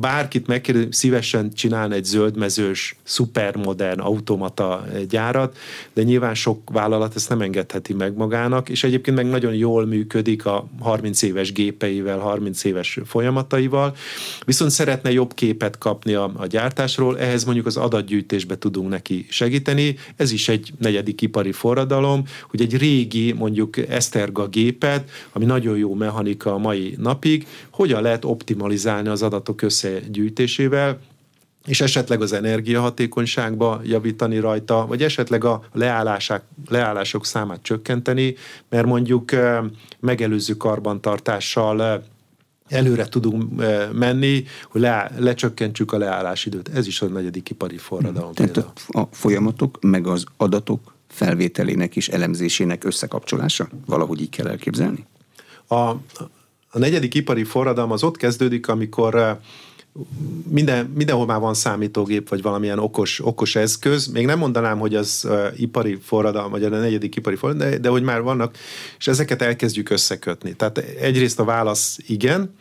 [0.00, 5.56] bárkit megkérdezi, szívesen csinálna egy zöldmezős, szupermodern automata gyárat,
[5.92, 10.46] de nyilván sok vállalat ezt nem engedheti meg magának, és egyébként meg nagyon jól működik
[10.46, 13.96] a 30 éves gépeivel, 30 éves folyamataival,
[14.44, 19.96] viszont szeretne jobb képet kapni a, a gyártásról, ehhez mondjuk az adatgyűjtésbe tudunk neki segíteni,
[20.16, 25.94] ez is egy negyedik ipari forradalom, hogy egy régi mondjuk Eszterga gépet, ami nagyon jó
[25.94, 30.98] mechanika a mai napig, hogyan lehet optimalizálni az adatok össze összegyűjtésével,
[31.66, 38.34] és esetleg az energiahatékonyságba javítani rajta, vagy esetleg a leállások, leállások számát csökkenteni,
[38.68, 39.30] mert mondjuk
[40.00, 42.04] megelőző karbantartással
[42.68, 46.68] előre tudunk menni, hogy le, lecsökkentsük a leállásidőt.
[46.68, 48.32] Ez is a negyedik ipari forradalom.
[48.32, 53.68] Tehát a, a folyamatok, meg az adatok felvételének és elemzésének összekapcsolása?
[53.86, 55.06] Valahogy így kell elképzelni?
[55.66, 55.76] A,
[56.70, 59.40] a negyedik ipari forradalom az ott kezdődik, amikor
[60.48, 64.06] minden, mindenhol már van számítógép, vagy valamilyen okos, okos eszköz.
[64.06, 67.88] Még nem mondanám, hogy az uh, ipari forradalom, vagy a negyedik ipari forradalom, de, de
[67.88, 68.56] hogy már vannak,
[68.98, 70.54] és ezeket elkezdjük összekötni.
[70.54, 72.54] Tehát egyrészt a válasz igen,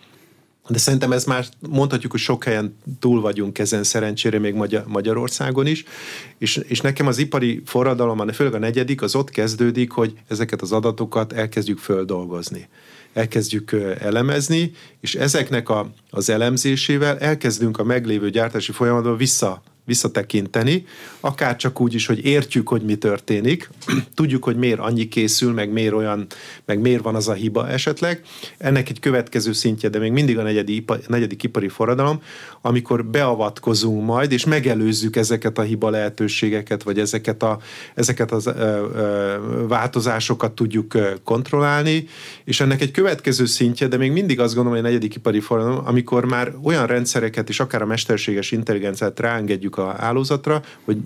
[0.67, 4.55] de szerintem ez már mondhatjuk, hogy sok helyen túl vagyunk ezen szerencsére, még
[4.87, 5.83] Magyarországon is,
[6.37, 10.71] és, és nekem az ipari forradalom, főleg a negyedik, az ott kezdődik, hogy ezeket az
[10.71, 12.67] adatokat elkezdjük földolgozni
[13.17, 20.85] elkezdjük elemezni, és ezeknek a, az elemzésével elkezdünk a meglévő gyártási folyamatban vissza visszatekinteni,
[21.19, 23.69] akár csak úgy is, hogy értjük, hogy mi történik,
[24.15, 26.25] tudjuk, hogy miért annyi készül, meg miért olyan,
[26.65, 28.21] meg miért van az a hiba esetleg.
[28.57, 32.21] Ennek egy következő szintje, de még mindig a negyedik, negyedik ipari forradalom,
[32.61, 37.59] amikor beavatkozunk majd, és megelőzzük ezeket a hiba lehetőségeket, vagy ezeket, a,
[37.95, 42.07] ezeket az ö, ö, változásokat tudjuk kontrollálni,
[42.43, 45.85] és ennek egy következő szintje, de még mindig azt gondolom, hogy a negyedik ipari forradalom,
[45.85, 50.97] amikor már olyan rendszereket, és akár a mesterséges intelligenciát ráengedjük a állózatra, hogy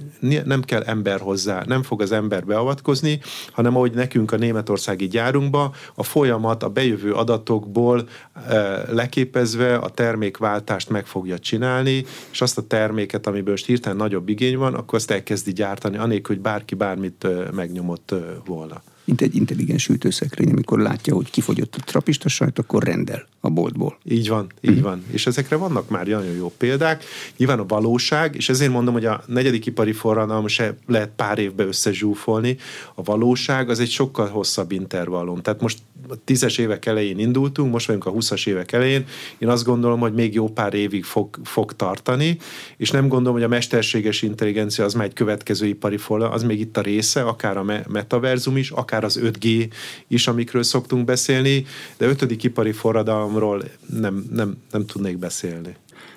[0.45, 3.19] nem kell ember hozzá, nem fog az ember beavatkozni,
[3.51, 8.07] hanem ahogy nekünk a németországi gyárunkba a folyamat a bejövő adatokból
[8.47, 14.29] e, leképezve a termékváltást meg fogja csinálni, és azt a terméket, amiből most hirtelen nagyobb
[14.29, 19.21] igény van, akkor azt elkezdi gyártani, anélkül, hogy bárki bármit e, megnyomott e, volna mint
[19.21, 23.97] egy intelligens hűtőszekrény, amikor látja, hogy kifogyott a trapista sajt, akkor rendel a boltból.
[24.03, 24.81] Így van, így mm.
[24.81, 25.03] van.
[25.11, 27.03] És ezekre vannak már nagyon jó példák.
[27.37, 31.63] Nyilván a valóság, és ezért mondom, hogy a negyedik ipari forradalom se lehet pár évbe
[31.63, 32.57] összezsúfolni.
[32.95, 35.41] A valóság az egy sokkal hosszabb intervallum.
[35.41, 35.77] Tehát most
[36.09, 39.05] a tízes évek elején indultunk, most vagyunk a 20-as évek elején.
[39.37, 42.37] Én azt gondolom, hogy még jó pár évig fog, fog tartani,
[42.77, 46.59] és nem gondolom, hogy a mesterséges intelligencia az már egy következő ipari forradalom, az még
[46.59, 49.71] itt a része, akár a metaverzum is, akár akár az 5G
[50.08, 51.65] is, amikről szoktunk beszélni,
[51.97, 53.63] de ötödik ipari forradalomról
[53.99, 55.75] nem, nem, nem tudnék beszélni.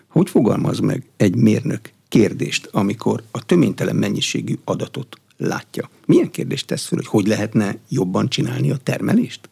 [0.09, 5.91] Hogy fogalmaz meg egy mérnök kérdést, amikor a töménytelen mennyiségű adatot látja?
[6.07, 9.49] Milyen kérdést tesz fel, hogy hogy lehetne jobban csinálni a termelést?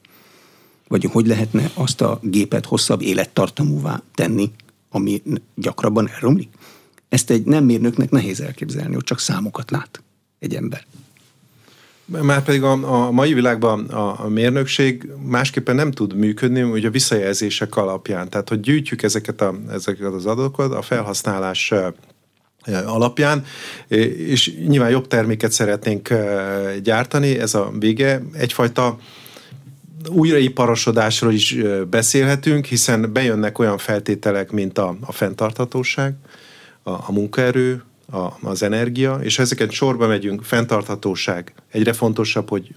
[0.89, 4.51] Vagy hogy lehetne azt a gépet hosszabb élettartamúvá tenni,
[4.91, 5.23] ami
[5.55, 6.49] gyakrabban elromlik?
[7.09, 10.03] Ezt egy nem mérnöknek nehéz elképzelni, hogy csak számokat lát
[10.39, 10.87] egy ember.
[12.05, 16.91] Már pedig a, a mai világban a, a mérnökség másképpen nem tud működni, hogy a
[16.91, 18.29] visszajelzések alapján.
[18.29, 21.73] Tehát, hogy gyűjtjük ezeket, a, ezeket az adatokat a felhasználás
[22.87, 23.45] alapján,
[24.17, 26.15] és nyilván jobb terméket szeretnénk
[26.83, 28.23] gyártani, ez a vége.
[28.33, 28.99] Egyfajta
[30.09, 31.57] újraiparosodásról is
[31.91, 36.15] beszélhetünk, hiszen bejönnek olyan feltételek, mint a, a fenntarthatóság,
[36.83, 42.75] a, a munkaerő, a, az energia, és ezeket sorba megyünk, fenntarthatóság, egyre fontosabb, hogy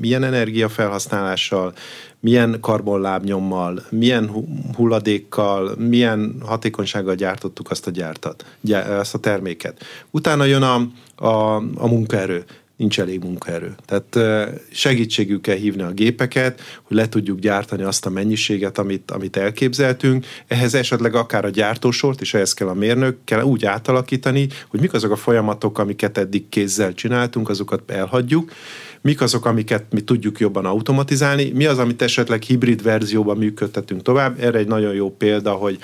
[0.00, 1.72] milyen energiafelhasználással,
[2.20, 4.30] milyen karbonlábnyommal, milyen
[4.74, 9.84] hulladékkal, milyen hatékonysággal gyártottuk azt a gyártat, azt a terméket.
[10.10, 10.74] Utána jön a,
[11.26, 12.44] a, a munkaerő
[12.76, 13.74] nincs elég munkaerő.
[13.86, 14.18] Tehát
[14.70, 20.26] segítségük kell hívni a gépeket, hogy le tudjuk gyártani azt a mennyiséget, amit, amit elképzeltünk.
[20.46, 24.92] Ehhez esetleg akár a gyártósort, és ehhez kell a mérnök, kell úgy átalakítani, hogy mik
[24.92, 28.52] azok a folyamatok, amiket eddig kézzel csináltunk, azokat elhagyjuk,
[29.00, 34.40] mik azok, amiket mi tudjuk jobban automatizálni, mi az, amit esetleg hibrid verzióban működtetünk tovább.
[34.40, 35.78] Erre egy nagyon jó példa, hogy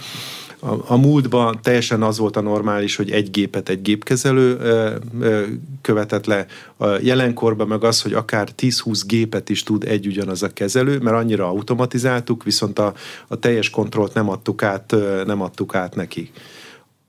[0.61, 5.43] a, a múltban teljesen az volt a normális, hogy egy gépet egy gépkezelő ö, ö,
[5.81, 6.47] követett le.
[6.77, 11.17] A jelenkorban meg az, hogy akár 10-20 gépet is tud egy ugyanaz a kezelő, mert
[11.17, 12.95] annyira automatizáltuk, viszont a,
[13.29, 16.31] a teljes kontrollt nem adtuk át, ö, nem adtuk át neki.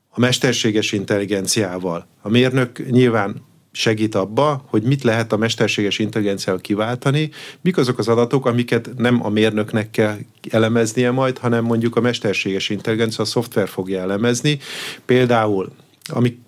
[0.09, 2.07] A mesterséges intelligenciával.
[2.21, 3.35] A mérnök nyilván
[3.71, 7.29] segít abba, hogy mit lehet a mesterséges intelligenciával kiváltani,
[7.61, 10.17] mik azok az adatok, amiket nem a mérnöknek kell
[10.49, 14.59] elemeznie majd, hanem mondjuk a mesterséges intelligencia, a szoftver fogja elemezni.
[15.05, 15.71] Például,
[16.05, 16.39] ami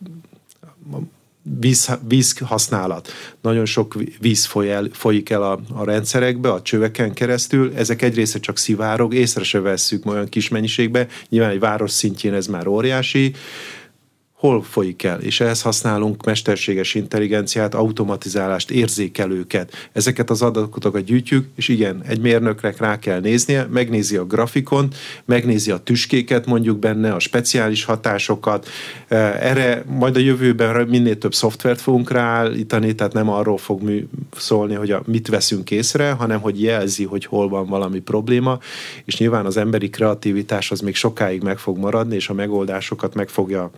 [1.59, 3.11] víz, víz használat.
[3.41, 7.71] Nagyon sok víz foly el, folyik el a, a rendszerekbe, a csöveken keresztül.
[7.75, 11.07] Ezek egy része csak szivárog, észre se vesszük olyan kis mennyiségbe.
[11.29, 13.33] Nyilván egy város szintjén ez már óriási
[14.43, 19.89] hol folyik el, és ehhez használunk mesterséges intelligenciát, automatizálást, érzékelőket.
[19.91, 25.71] Ezeket az adatokat gyűjtjük, és igen, egy mérnökre rá kell néznie, megnézi a grafikont, megnézi
[25.71, 28.67] a tüskéket mondjuk benne, a speciális hatásokat.
[29.07, 34.73] Erre majd a jövőben minél több szoftvert fogunk ráállítani, tehát nem arról fog mű szólni,
[34.73, 38.59] hogy a, mit veszünk észre, hanem hogy jelzi, hogy hol van valami probléma,
[39.05, 43.29] és nyilván az emberi kreativitás az még sokáig meg fog maradni, és a megoldásokat meg
[43.29, 43.71] fogja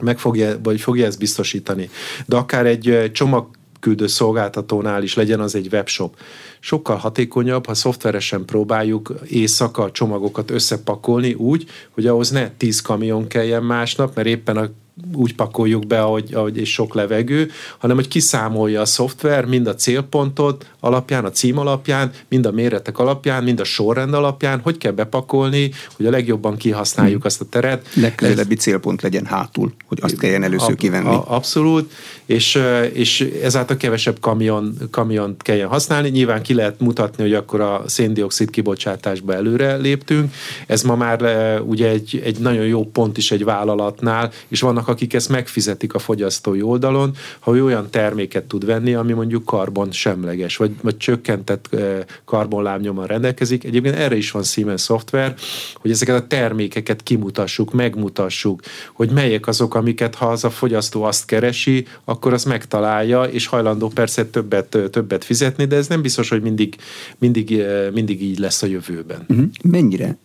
[0.00, 1.90] meg fogja, vagy fogja ezt biztosítani.
[2.26, 6.16] De akár egy csomagküldő szolgáltatónál is legyen az egy webshop.
[6.60, 13.62] Sokkal hatékonyabb, ha szoftveresen próbáljuk éjszaka csomagokat összepakolni úgy, hogy ahhoz ne 10 kamion kelljen
[13.62, 14.70] másnap, mert éppen a
[15.14, 19.74] úgy pakoljuk be, ahogy, ahogy és sok levegő, hanem hogy kiszámolja a szoftver mind a
[19.74, 24.92] célpontot alapján, a cím alapján, mind a méretek alapján, mind a sorrend alapján, hogy kell
[24.92, 27.26] bepakolni, hogy a legjobban kihasználjuk hmm.
[27.26, 27.88] azt a teret.
[27.94, 31.08] Legközelebbi célpont legyen hátul, hogy azt kelljen először ab, kivenni.
[31.08, 31.92] A, abszolút,
[32.24, 32.58] és,
[32.92, 36.08] és ezáltal kevesebb kamion, kamiont kelljen használni.
[36.08, 40.34] Nyilván ki lehet mutatni, hogy akkor a széndiokszid kibocsátásba előre léptünk.
[40.66, 41.20] Ez ma már
[41.66, 45.98] ugye egy, egy nagyon jó pont is egy vállalatnál, és vannak, akik ezt megfizetik a
[45.98, 51.76] fogyasztói oldalon, ha ő olyan terméket tud venni, ami mondjuk karbon semleges, vagy, vagy csökkentett
[52.24, 53.64] karbonlábnyommal rendelkezik.
[53.64, 55.34] Egyébként erre is van Siemens szoftver,
[55.74, 58.60] hogy ezeket a termékeket kimutassuk, megmutassuk,
[58.92, 63.88] hogy melyek azok, amiket ha az a fogyasztó azt keresi, akkor az megtalálja, és hajlandó
[63.88, 66.76] persze többet, többet fizetni, de ez nem biztos, hogy mindig,
[67.18, 69.24] mindig, mindig így lesz a jövőben.
[69.28, 69.46] Uh-huh.
[69.62, 70.16] Mennyire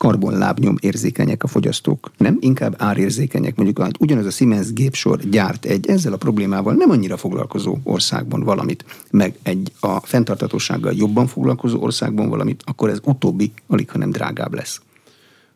[0.00, 3.56] karbonlábnyom érzékenyek a fogyasztók, nem inkább árérzékenyek.
[3.56, 8.84] Mondjuk ugyanaz a Siemens gépsor gyárt egy ezzel a problémával nem annyira foglalkozó országban valamit,
[9.10, 14.80] meg egy a fenntartatósággal jobban foglalkozó országban valamit, akkor ez utóbbi alig, hanem drágább lesz.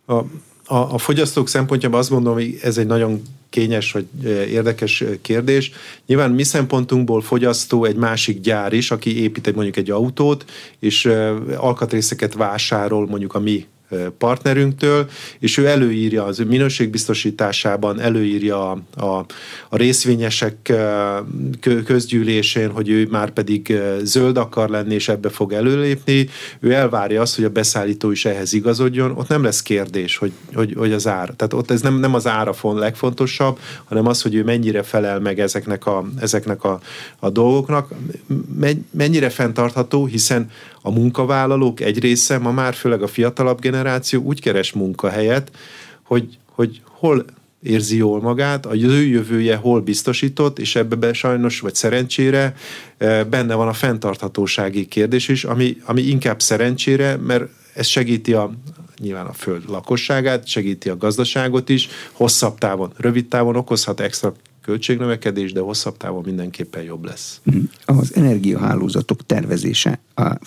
[0.04, 0.24] A, a,
[0.66, 4.06] a fogyasztók szempontjában azt gondolom, hogy ez egy nagyon kényes vagy
[4.50, 5.72] érdekes kérdés.
[6.06, 10.44] Nyilván mi szempontunkból fogyasztó egy másik gyár is, aki épít egy mondjuk egy autót,
[10.78, 11.08] és
[11.56, 13.66] alkatrészeket vásárol mondjuk a mi
[14.18, 19.26] partnerünktől, és ő előírja az ő minőségbiztosításában, előírja a, a,
[19.68, 20.72] a részvényesek
[21.84, 26.28] közgyűlésén, hogy ő már pedig zöld akar lenni, és ebbe fog előlépni.
[26.60, 29.10] Ő elvárja azt, hogy a beszállító is ehhez igazodjon.
[29.10, 31.30] Ott nem lesz kérdés, hogy, hogy, hogy az ár.
[31.36, 35.20] Tehát ott ez nem, nem az ára font legfontosabb, hanem az, hogy ő mennyire felel
[35.20, 36.80] meg ezeknek a, ezeknek a,
[37.18, 37.92] a dolgoknak.
[38.90, 40.50] Mennyire fenntartható, hiszen
[40.86, 45.50] a munkavállalók egy része, ma már főleg a fiatalabb generáció úgy keres munkahelyet,
[46.02, 47.24] hogy, hogy hol
[47.62, 52.54] érzi jól magát, a ő jövője hol biztosított, és ebbe be sajnos, vagy szerencsére
[52.98, 57.44] e, benne van a fenntarthatósági kérdés is, ami, ami inkább szerencsére, mert
[57.74, 58.50] ez segíti a,
[58.98, 64.34] nyilván a föld lakosságát, segíti a gazdaságot is, hosszabb távon, rövid távon okozhat extra
[64.64, 67.40] költségnövekedés, de hosszabb távon mindenképpen jobb lesz.
[67.42, 67.58] Mhm.
[67.84, 70.00] Az energiahálózatok tervezése,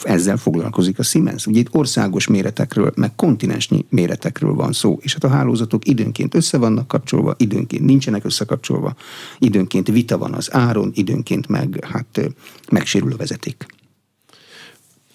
[0.03, 1.47] ezzel foglalkozik a Siemens.
[1.47, 6.57] Ugye itt országos méretekről, meg kontinensnyi méretekről van szó, és hát a hálózatok időnként össze
[6.57, 8.95] vannak kapcsolva, időnként nincsenek összekapcsolva,
[9.39, 12.29] időnként vita van az áron, időnként meg hát
[12.71, 13.65] megsérül a vezeték.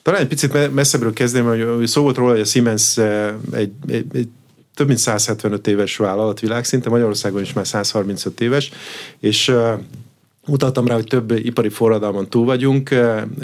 [0.03, 2.99] Talán egy picit messzebbről kezdeném, hogy szó volt róla, hogy a Siemens
[3.53, 4.29] egy, egy, egy
[4.75, 8.71] több mint 175 éves vállalat világszinte, Magyarországon is már 135 éves,
[9.19, 9.55] és
[10.47, 12.91] Utaltam rá, hogy több ipari forradalman túl vagyunk,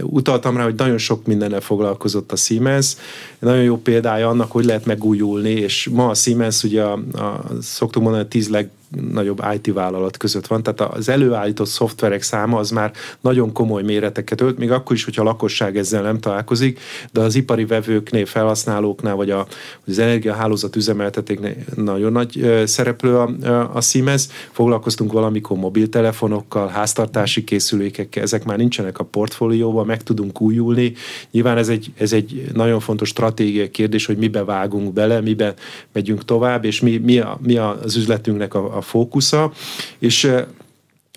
[0.03, 2.97] utaltam rá, hogy nagyon sok mindennel foglalkozott a Siemens.
[3.39, 8.03] Nagyon jó példája annak, hogy lehet megújulni, és ma a Siemens ugye a, a szoktuk
[8.03, 8.71] mondani, a tíz leg
[9.11, 14.41] nagyobb IT vállalat között van, tehát az előállított szoftverek száma az már nagyon komoly méreteket
[14.41, 16.81] ölt, még akkor is, hogyha a lakosság ezzel nem találkozik,
[17.13, 19.47] de az ipari vevőknél, felhasználóknál, vagy a,
[19.87, 23.31] az energiahálózat üzemeltetéknél nagyon nagy szereplő a,
[23.73, 24.27] a Siemens.
[24.51, 30.93] Foglalkoztunk valamikor mobiltelefonokkal, háztartási készülékekkel, ezek már nincsenek a portfólióban, meg tudunk újulni.
[31.31, 35.55] Nyilván ez egy, ez egy nagyon fontos stratégiai kérdés, hogy mibe vágunk bele, mibe
[35.93, 39.53] megyünk tovább, és mi, mi, a, mi az üzletünknek a, a fókusza,
[39.99, 40.33] és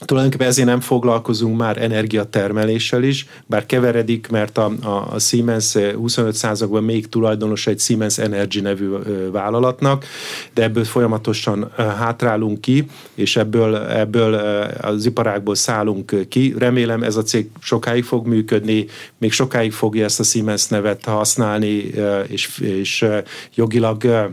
[0.05, 6.83] Tulajdonképpen ezért nem foglalkozunk már energiatermeléssel is, bár keveredik, mert a, a, a Siemens 25%-ban
[6.83, 8.89] még tulajdonos egy Siemens Energy nevű
[9.31, 10.05] vállalatnak,
[10.53, 14.33] de ebből folyamatosan hátrálunk ki, és ebből, ebből
[14.81, 16.55] az iparákból szállunk ki.
[16.57, 18.85] Remélem ez a cég sokáig fog működni,
[19.17, 21.91] még sokáig fogja ezt a Siemens nevet használni,
[22.27, 23.05] és, és
[23.55, 24.31] jogilag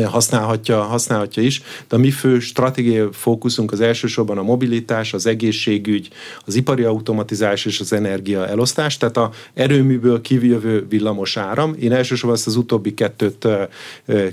[0.00, 6.08] használhatja, használhatja is, de a mi fő stratégiai fókuszunk az elsősorban a mobilitás, az egészségügy,
[6.44, 11.74] az ipari automatizás és az energia elosztás, tehát a erőműből kivjövő villamos áram.
[11.80, 13.48] Én elsősorban ezt az utóbbi kettőt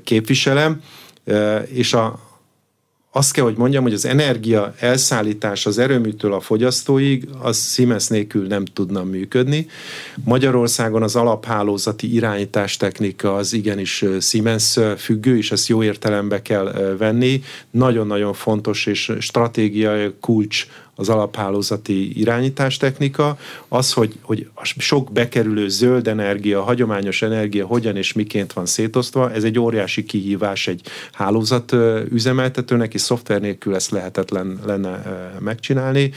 [0.03, 0.81] képviselem,
[1.71, 2.28] és a,
[3.19, 8.47] azt kell, hogy mondjam, hogy az energia elszállítás az erőműtől a fogyasztóig, az Siemens nélkül
[8.47, 9.67] nem tudna működni.
[10.23, 17.43] Magyarországon az alaphálózati irányítás technika az igenis Siemens függő, és ezt jó értelembe kell venni.
[17.71, 20.67] Nagyon-nagyon fontos és stratégiai kulcs
[20.99, 28.13] az alaphálózati irányítástechnika, az, hogy, hogy a sok bekerülő zöld energia, hagyományos energia hogyan és
[28.13, 30.81] miként van szétosztva, ez egy óriási kihívás egy
[31.11, 31.71] hálózat
[32.11, 35.01] üzemeltetőnek, és szoftver nélkül ezt lehetetlen lenne
[35.39, 36.11] megcsinálni,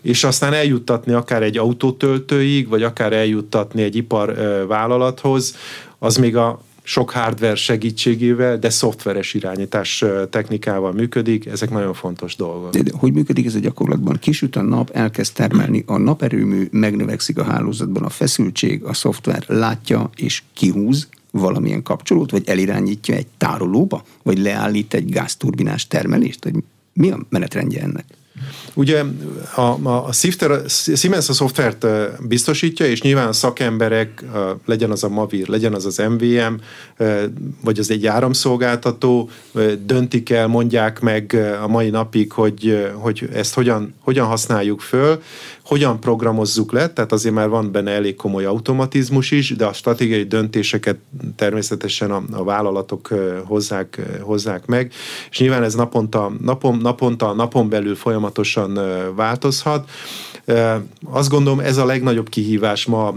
[0.00, 5.56] és aztán eljuttatni akár egy autótöltőig, vagy akár eljuttatni egy iparvállalathoz,
[5.98, 12.70] az még a sok hardware segítségével, de szoftveres irányítás technikával működik, ezek nagyon fontos dolgok.
[12.72, 14.16] De, de hogy működik ez a gyakorlatban?
[14.20, 20.10] Kisüt a nap, elkezd termelni, a naperőmű megnövekszik a hálózatban, a feszültség, a szoftver látja
[20.16, 26.54] és kihúz, valamilyen kapcsolót, vagy elirányítja egy tárolóba, vagy leállít egy gázturbinás termelést, vagy
[26.92, 28.04] mi a menetrendje ennek?
[28.74, 29.04] Ugye
[29.54, 30.12] a, a, a
[30.94, 31.86] Siemens a szoftvert
[32.28, 34.24] biztosítja, és nyilván szakemberek,
[34.64, 36.54] legyen az a Mavir, legyen az az MVM,
[37.64, 39.30] vagy az egy áramszolgáltató,
[39.84, 45.22] döntik el, mondják meg a mai napig, hogy, hogy ezt hogyan, hogyan használjuk föl,
[45.68, 50.24] hogyan programozzuk le, tehát azért már van benne elég komoly automatizmus is, de a stratégiai
[50.24, 50.96] döntéseket
[51.36, 53.08] természetesen a, a vállalatok
[53.44, 54.92] hozzák, hozzák meg,
[55.30, 57.94] és nyilván ez naponta, napon, naponta, napon belül
[58.44, 59.90] folyamatosan változhat.
[61.04, 63.08] Azt gondolom, ez a legnagyobb kihívás ma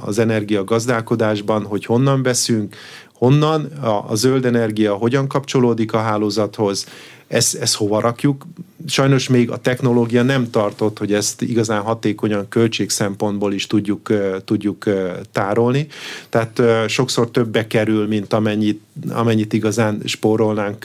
[0.00, 2.76] az energiagazdálkodásban, hogy honnan veszünk,
[3.12, 6.86] honnan a, a zöld energia hogyan kapcsolódik a hálózathoz,
[7.28, 8.46] ezt, ezt hova rakjuk.
[8.86, 14.12] Sajnos még a technológia nem tartott, hogy ezt igazán hatékonyan költség szempontból is tudjuk,
[14.44, 14.84] tudjuk
[15.32, 15.86] tárolni.
[16.28, 20.84] Tehát sokszor többe kerül, mint amennyit, amennyit igazán spórolnánk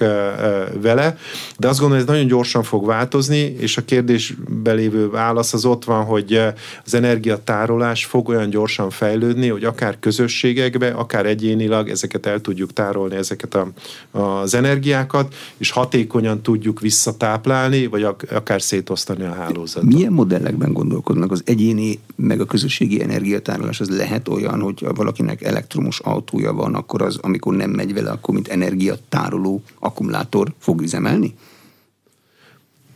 [0.82, 1.18] vele.
[1.58, 5.86] De azt gondolom, ez nagyon gyorsan fog változni, és a kérdésbe lévő válasz az ott
[5.86, 6.42] van, hogy
[6.86, 13.16] az energiatárolás fog olyan gyorsan fejlődni, hogy akár közösségekbe, akár egyénilag ezeket el tudjuk tárolni,
[13.16, 13.68] ezeket a,
[14.12, 19.94] az energiákat, és hatékonyan tudjuk visszatáplálni, vagy akár szétosztani a hálózatot.
[19.94, 21.32] Milyen modellekben gondolkodnak?
[21.32, 27.02] Az egyéni, meg a közösségi energiatárolás az lehet olyan, hogy valakinek elektromos autója van, akkor
[27.02, 31.34] az, amikor nem megy vele, akkor mint energiatároló akkumulátor fog üzemelni?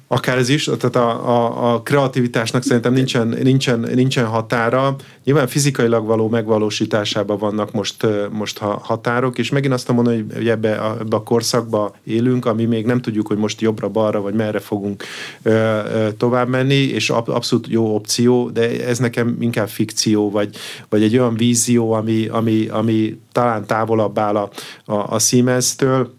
[0.08, 4.96] Akár ez is, tehát a, a, a kreativitásnak szerintem nincsen, nincsen, nincsen határa.
[5.24, 10.98] Nyilván fizikailag való megvalósításában vannak most, most határok, és megint azt mondom, hogy ebbe a,
[11.00, 15.04] ebbe a korszakba élünk, ami még nem tudjuk, hogy most jobbra-balra, vagy merre fogunk
[15.42, 20.56] ö, ö, tovább menni, és abszolút jó opció, de ez nekem inkább fikció, vagy,
[20.90, 24.50] vagy egy olyan vízió, ami, ami, ami talán távolabb áll a,
[24.86, 26.16] a, a Siemens-től,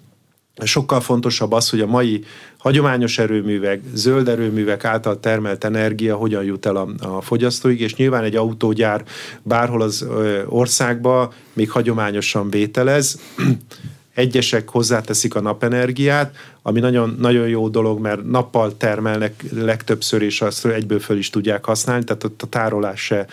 [0.64, 2.24] sokkal fontosabb az, hogy a mai
[2.68, 8.24] hagyományos erőművek, zöld erőművek által termelt energia hogyan jut el a, a fogyasztóig, és nyilván
[8.24, 9.04] egy autógyár
[9.42, 10.06] bárhol az
[10.46, 13.20] országba még hagyományosan vételez,
[14.18, 20.66] Egyesek hozzáteszik a napenergiát, ami nagyon, nagyon jó dolog, mert nappal termelnek legtöbbször, és azt
[20.66, 23.26] egyből föl is tudják használni, tehát ott a tárolás se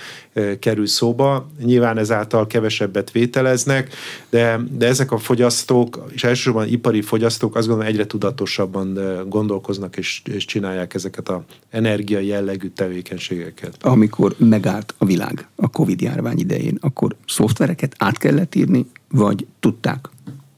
[0.59, 1.49] kerül szóba.
[1.63, 3.93] Nyilván ezáltal kevesebbet vételeznek,
[4.29, 10.21] de, de ezek a fogyasztók, és elsősorban ipari fogyasztók azt gondolom egyre tudatosabban gondolkoznak és,
[10.25, 13.77] és csinálják ezeket a energia jellegű tevékenységeket.
[13.81, 20.13] Amikor megállt a világ a Covid járvány idején, akkor szoftvereket át kellett írni, vagy tudták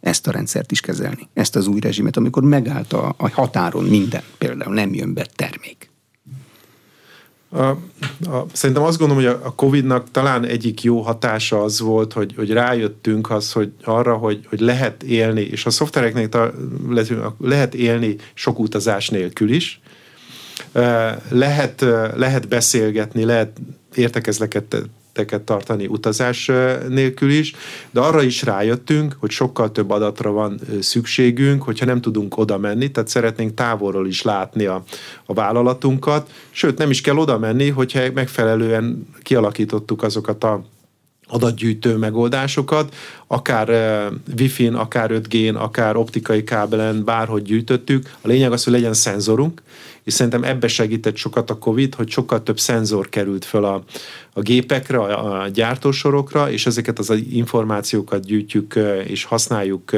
[0.08, 4.24] ezt a rendszert is kezelni, ezt az új rezsimet, amikor megállt a, a határon minden,
[4.38, 5.90] például nem jön be termék.
[7.50, 12.14] A, a, szerintem azt gondolom, hogy a, a Covid-nak talán egyik jó hatása az volt,
[12.14, 16.52] hogy, hogy rájöttünk az, hogy arra, hogy, hogy lehet élni, és a szoftvereknek ta,
[17.40, 19.82] lehet élni sok utazás nélkül is.
[21.30, 21.86] Lehet,
[22.16, 23.58] lehet beszélgetni, lehet
[23.96, 24.76] értekezleket
[25.18, 26.52] teket tartani utazás
[26.88, 27.56] nélkül is,
[27.92, 32.92] de arra is rájöttünk, hogy sokkal több adatra van szükségünk, hogyha nem tudunk oda menni,
[32.92, 34.84] tehát szeretnénk távolról is látni a,
[35.26, 40.66] a vállalatunkat, sőt nem is kell oda menni, hogyha megfelelően kialakítottuk azokat a
[41.28, 42.96] adatgyűjtő megoldásokat,
[43.28, 43.70] akár
[44.38, 48.12] Wi-Fi-n, akár 5G-n, akár optikai kábelen, bárhogy gyűjtöttük.
[48.22, 49.62] A lényeg az, hogy legyen szenzorunk,
[50.08, 53.84] és szerintem ebbe segített sokat a COVID, hogy sokkal több szenzor került föl a,
[54.34, 59.92] a gépekre, a, a gyártósorokra, és ezeket az információkat gyűjtjük és használjuk,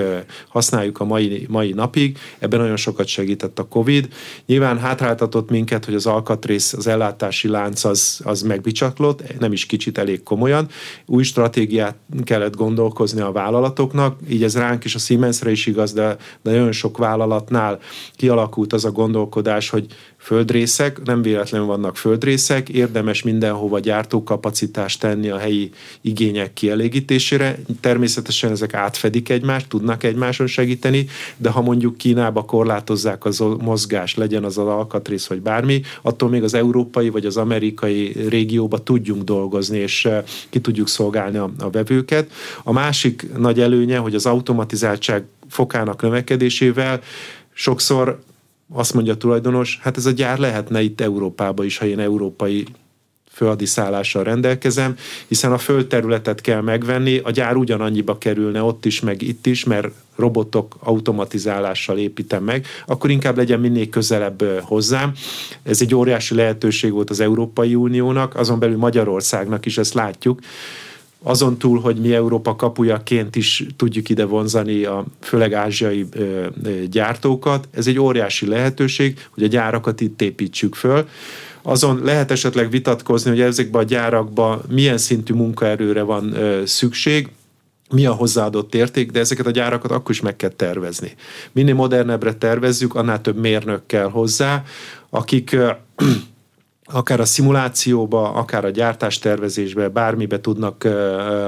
[0.48, 2.18] használjuk a mai, mai napig.
[2.40, 4.08] Ebben nagyon sokat segített a COVID.
[4.46, 9.98] Nyilván hátráltatott minket, hogy az alkatrész, az ellátási lánc az, az megbicsaklott, nem is kicsit
[9.98, 10.68] elég komolyan.
[11.06, 16.18] Új stratégiát kellett gondolkozni a vállalatoknak, így ez ránk is a Siemensre is igaz, de,
[16.42, 17.80] de nagyon sok vállalatnál
[18.16, 19.86] kialakult az a gondolkodás, hogy
[20.20, 27.60] földrészek, nem véletlenül vannak földrészek, érdemes mindenhova gyártókapacitást tenni a helyi igények kielégítésére.
[27.82, 31.06] Természetesen ezek átfedik egymást, tudnak egymáson segíteni,
[31.38, 36.44] de ha mondjuk Kínába korlátozzák az mozgás, legyen az az alkatrész vagy bármi, attól még
[36.44, 41.70] az európai vagy az amerikai régióba tudjunk dolgozni, és eh, ki tudjuk szolgálni a, a
[41.70, 42.32] vevőket.
[42.64, 47.02] A másik nagy előnye, hogy az automatizáltság fokának növekedésével
[47.54, 48.20] sokszor
[48.74, 52.66] azt mondja a tulajdonos, hát ez a gyár lehetne itt Európában is, ha én európai
[53.32, 54.96] főhadiszállással rendelkezem,
[55.28, 59.88] hiszen a földterületet kell megvenni, a gyár ugyanannyiba kerülne ott is, meg itt is, mert
[60.16, 65.14] robotok automatizálással építem meg, akkor inkább legyen minél közelebb hozzám.
[65.64, 70.40] Ez egy óriási lehetőség volt az Európai Uniónak, azon belül Magyarországnak is ezt látjuk,
[71.24, 76.06] azon túl, hogy mi Európa kapujaként is tudjuk ide vonzani a főleg ázsiai
[76.90, 81.08] gyártókat, ez egy óriási lehetőség, hogy a gyárakat itt építsük föl.
[81.62, 87.30] Azon lehet esetleg vitatkozni, hogy ezekben a gyárakban milyen szintű munkaerőre van szükség,
[87.92, 91.16] mi a hozzáadott érték, de ezeket a gyárakat akkor is meg kell tervezni.
[91.52, 94.64] Minél modernebbre tervezzük, annál több mérnök kell hozzá,
[95.10, 95.58] akik
[96.92, 100.88] akár a szimulációba, akár a gyártástervezésbe, bármibe tudnak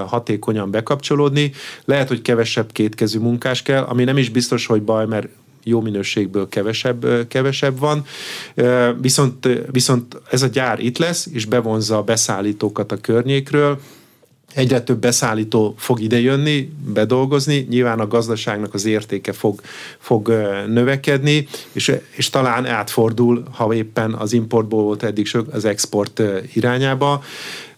[0.07, 1.51] hatékonyan bekapcsolódni.
[1.85, 5.27] Lehet, hogy kevesebb kétkezű munkás kell, ami nem is biztos, hogy baj, mert
[5.63, 8.05] jó minőségből kevesebb, kevesebb van.
[9.01, 13.79] Viszont, viszont ez a gyár itt lesz, és bevonza a beszállítókat a környékről,
[14.53, 19.61] egyre több beszállító fog idejönni, bedolgozni, nyilván a gazdaságnak az értéke fog,
[19.97, 20.27] fog
[20.67, 26.21] növekedni, és, és talán átfordul, ha éppen az importból volt eddig sok, az export
[26.53, 27.23] irányába.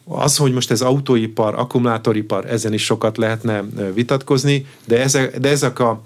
[0.05, 3.63] Az, hogy most ez autóipar, akkumulátoripar, ezen is sokat lehetne
[3.93, 6.01] vitatkozni, de ezek, de ezek a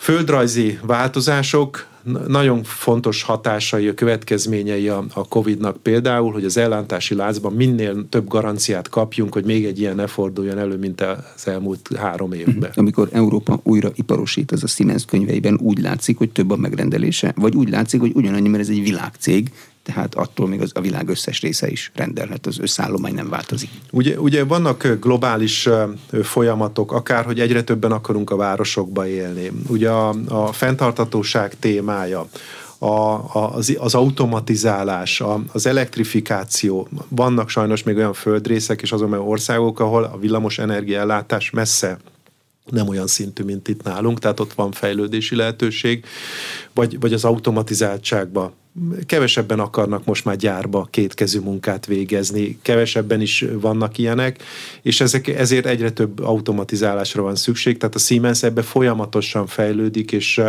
[0.00, 1.88] földrajzi változások
[2.26, 8.28] nagyon fontos hatásai, a következményei a, a Covid-nak például, hogy az ellátási láncban minél több
[8.28, 12.54] garanciát kapjunk, hogy még egy ilyen ne forduljon elő, mint az elmúlt három évben.
[12.70, 12.78] Mhm.
[12.78, 17.54] Amikor Európa újra iparosít, az a Siemens könyveiben úgy látszik, hogy több a megrendelése, vagy
[17.54, 19.50] úgy látszik, hogy ugyanannyi, mert ez egy világcég,
[19.82, 23.70] tehát attól még az, a világ összes része is rendelhet, az összállomány nem változik.
[23.90, 25.68] Ugye, ugye vannak globális
[26.22, 29.50] folyamatok, akár, hogy egyre többen akarunk a városokba élni.
[29.68, 32.28] Ugye a, a fenntartatóság témája,
[32.78, 36.88] a, az, az automatizálás, a, az elektrifikáció.
[37.08, 41.98] Vannak sajnos még olyan földrészek és azon országok, ahol a villamos energiaellátás messze
[42.70, 46.04] nem olyan szintű, mint itt nálunk, tehát ott van fejlődési lehetőség,
[46.74, 48.52] vagy, vagy az automatizáltságba
[49.06, 54.42] kevesebben akarnak most már gyárba kétkezű munkát végezni, kevesebben is vannak ilyenek,
[54.82, 60.40] és ezek, ezért egyre több automatizálásra van szükség, tehát a Siemens ebbe folyamatosan fejlődik, és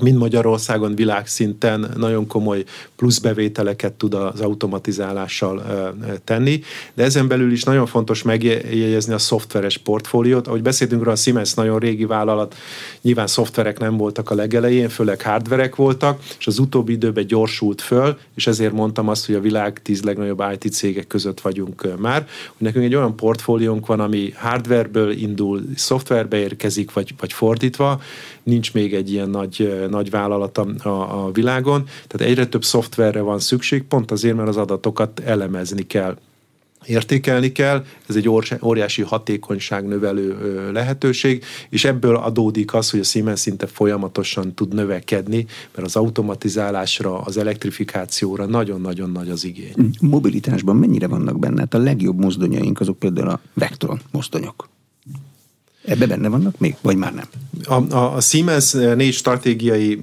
[0.00, 2.64] mind Magyarországon világszinten nagyon komoly
[2.96, 5.62] pluszbevételeket tud az automatizálással
[6.24, 6.60] tenni,
[6.94, 10.46] de ezen belül is nagyon fontos megjegyezni a szoftveres portfóliót.
[10.46, 12.54] Ahogy beszéltünk róla, a Siemens nagyon régi vállalat,
[13.02, 18.18] nyilván szoftverek nem voltak a legelején, főleg hardverek voltak, és az utóbbi időben gyorsult föl,
[18.34, 22.66] és ezért mondtam azt, hogy a világ tíz legnagyobb IT cégek között vagyunk már, hogy
[22.66, 28.00] nekünk egy olyan portfóliónk van, ami hardwareből indul, szoftverbe érkezik, vagy, vagy fordítva,
[28.42, 30.66] nincs még egy ilyen nagy, nagy vállalat a,
[31.26, 36.16] a, világon, tehát egyre több szoftverre van szükség, pont azért, mert az adatokat elemezni kell
[36.86, 38.28] értékelni kell, ez egy
[38.62, 45.46] óriási hatékonyság növelő lehetőség, és ebből adódik az, hogy a Siemens szinte folyamatosan tud növekedni,
[45.74, 49.74] mert az automatizálásra, az elektrifikációra nagyon-nagyon nagy az igény.
[50.00, 51.60] Mobilitásban mennyire vannak benne?
[51.60, 54.68] Hát a legjobb mozdonyaink azok például a Vectron mozdonyok.
[55.90, 57.24] Ebbe benne vannak még, vagy már nem?
[57.64, 60.00] A, a, a Siemens négy stratégiai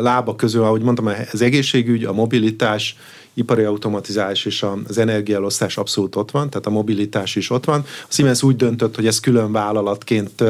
[0.00, 2.96] lába közül, ahogy mondtam, az egészségügy, a mobilitás,
[3.34, 7.80] ipari automatizálás és az energiaelosztás abszolút ott van, tehát a mobilitás is ott van.
[7.86, 10.44] A Siemens úgy döntött, hogy ezt külön vállalatként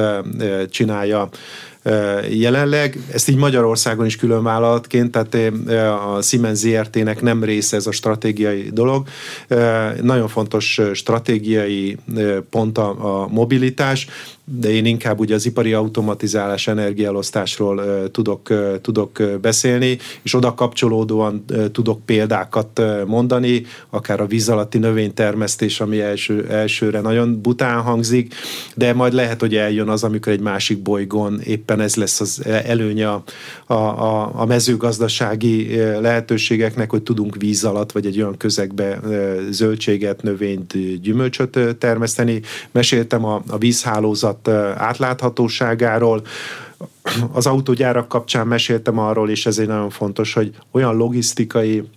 [0.70, 1.28] csinálja
[2.30, 2.98] jelenleg.
[3.12, 5.52] Ezt így Magyarországon is külön vállalatként, tehát
[6.16, 9.06] a Siemens ZRT-nek nem része ez a stratégiai dolog.
[10.02, 11.96] Nagyon fontos stratégiai
[12.50, 14.06] pont a, a mobilitás,
[14.48, 22.00] de én inkább ugye az ipari automatizálás, energiaelosztásról tudok, tudok beszélni, és oda kapcsolódóan tudok
[22.04, 28.34] példákat mondani, akár a víz alatti növénytermesztés, ami első, elsőre nagyon bután hangzik,
[28.74, 33.08] de majd lehet, hogy eljön az, amikor egy másik bolygón éppen ez lesz az előnye
[33.08, 33.22] a,
[33.74, 39.00] a, a mezőgazdasági lehetőségeknek, hogy tudunk víz alatt, vagy egy olyan közegbe
[39.50, 42.40] zöldséget, növényt, gyümölcsöt termeszteni.
[42.72, 46.22] Meséltem a, a vízhálózat vállalat átláthatóságáról,
[47.32, 51.88] az autógyárak kapcsán meséltem arról, és ez egy nagyon fontos, hogy olyan logisztikai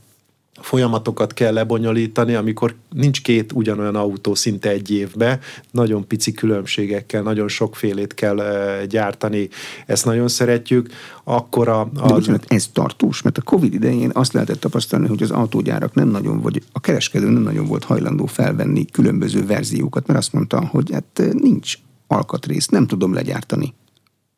[0.61, 5.39] folyamatokat kell lebonyolítani, amikor nincs két ugyanolyan autó szinte egy évbe,
[5.71, 8.41] nagyon pici különbségekkel, nagyon sokfélét kell
[8.89, 9.49] gyártani,
[9.85, 10.89] ezt nagyon szeretjük,
[11.23, 11.79] akkor a...
[11.79, 12.07] a...
[12.07, 16.07] De bocsánat, ez tartós, mert a Covid idején azt lehetett tapasztalni, hogy az autógyárak nem
[16.07, 20.91] nagyon, vagy a kereskedő nem nagyon volt hajlandó felvenni különböző verziókat, mert azt mondta, hogy
[20.91, 21.77] hát nincs
[22.11, 23.73] alkatrészt nem tudom legyártani.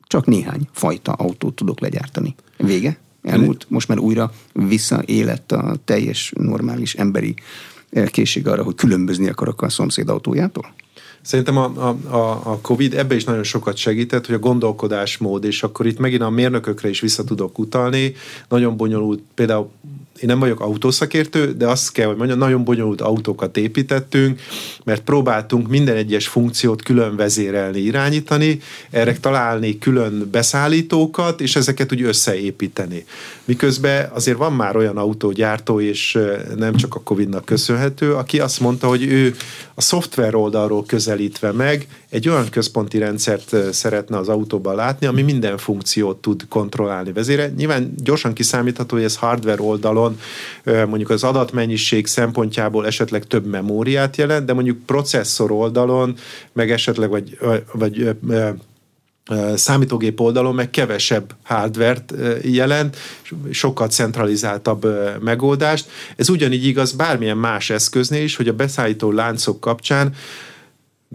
[0.02, 2.36] Csak néhány fajta autót tudok legyártani.
[2.58, 2.98] Vége?
[3.22, 3.66] Elmúlt?
[3.70, 7.36] Most már újra visszaélett a teljes normális emberi
[8.06, 10.74] készség arra, hogy különbözni akarok a szomszéd autójától?
[11.22, 15.86] Szerintem a, a, a Covid ebbe is nagyon sokat segített, hogy a gondolkodásmód, és akkor
[15.86, 18.14] itt megint a mérnökökre is vissza tudok utalni.
[18.48, 19.70] Nagyon bonyolult, például
[20.22, 24.42] én nem vagyok autószakértő, de azt kell, hogy mondjam, nagyon bonyolult autókat építettünk,
[24.84, 28.60] mert próbáltunk minden egyes funkciót külön vezérelni, irányítani,
[28.90, 33.06] erre találni külön beszállítókat, és ezeket úgy összeépíteni.
[33.46, 36.18] Miközben azért van már olyan autógyártó, és
[36.58, 39.36] nem csak a Covid-nak köszönhető, aki azt mondta, hogy ő
[39.74, 45.58] a szoftver oldalról közelítve meg egy olyan központi rendszert szeretne az autóban látni, ami minden
[45.58, 47.48] funkciót tud kontrollálni, vezére.
[47.58, 50.20] Nyilván gyorsan kiszámítható, hogy ez hardware oldalon
[50.64, 56.16] mondjuk az adatmennyiség szempontjából esetleg több memóriát jelent, de mondjuk processzor oldalon,
[56.54, 57.38] meg esetleg vagy,
[57.72, 58.16] vagy
[59.56, 62.98] számítógép oldalon meg kevesebb hardvert jelent,
[63.52, 64.88] sokkal centralizáltabb
[65.22, 65.90] megoldást.
[66.16, 70.14] Ez ugyanígy igaz bármilyen más eszköznél is, hogy a beszállító láncok kapcsán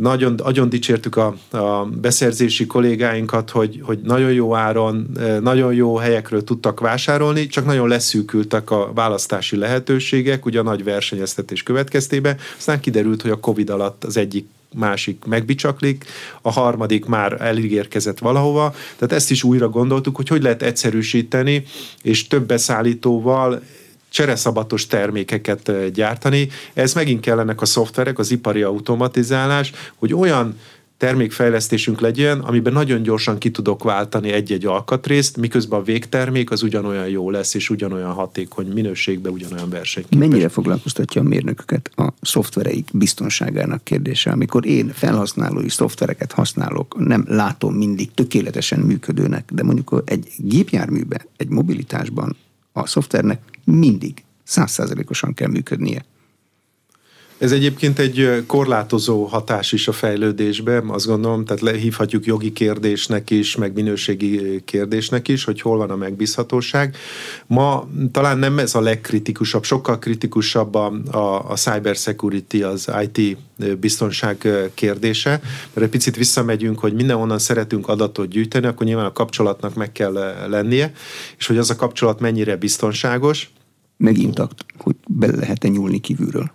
[0.00, 6.44] nagyon, nagyon dicsértük a, a beszerzési kollégáinkat, hogy, hogy nagyon jó áron, nagyon jó helyekről
[6.44, 12.36] tudtak vásárolni, csak nagyon leszűkültek a választási lehetőségek, ugye a nagy versenyeztetés következtében.
[12.56, 16.04] Aztán kiderült, hogy a Covid alatt az egyik másik megbicsaklik,
[16.42, 21.64] a harmadik már elígérkezett valahova, tehát ezt is újra gondoltuk, hogy hogy lehet egyszerűsíteni,
[22.02, 23.62] és több beszállítóval
[24.08, 26.48] csereszabatos termékeket gyártani.
[26.74, 30.56] Ez megint kellenek a szoftverek, az ipari automatizálás, hogy olyan
[30.98, 37.08] termékfejlesztésünk legyen, amiben nagyon gyorsan ki tudok váltani egy-egy alkatrészt, miközben a végtermék az ugyanolyan
[37.08, 40.18] jó lesz, és ugyanolyan hatékony minőségben, ugyanolyan versenyképes.
[40.18, 44.30] Mennyire foglalkoztatja a mérnököket a szoftvereik biztonságának kérdése?
[44.30, 51.48] Amikor én felhasználói szoftvereket használok, nem látom mindig tökéletesen működőnek, de mondjuk egy gépjárműben, egy
[51.48, 52.36] mobilitásban
[52.76, 56.04] a szoftvernek mindig százszázalékosan kell működnie.
[57.38, 63.56] Ez egyébként egy korlátozó hatás is a fejlődésbe, azt gondolom, tehát lehívhatjuk jogi kérdésnek is,
[63.56, 66.96] meg minőségi kérdésnek is, hogy hol van a megbízhatóság.
[67.46, 73.36] Ma talán nem ez a legkritikusabb, sokkal kritikusabb a, a, a cyber security, az IT
[73.80, 75.30] biztonság kérdése,
[75.72, 80.12] mert egy picit visszamegyünk, hogy mindenhonnan szeretünk adatot gyűjteni, akkor nyilván a kapcsolatnak meg kell
[80.48, 80.92] lennie,
[81.38, 83.50] és hogy az a kapcsolat mennyire biztonságos.
[83.96, 84.42] Megint,
[84.78, 86.50] hogy bele lehet-e nyúlni kívülről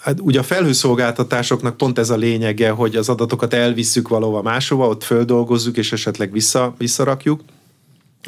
[0.00, 5.04] hát ugye a felhőszolgáltatásoknak pont ez a lényege, hogy az adatokat elvisszük valahova máshova, ott
[5.04, 7.40] földolgozzuk, és esetleg vissza, visszarakjuk.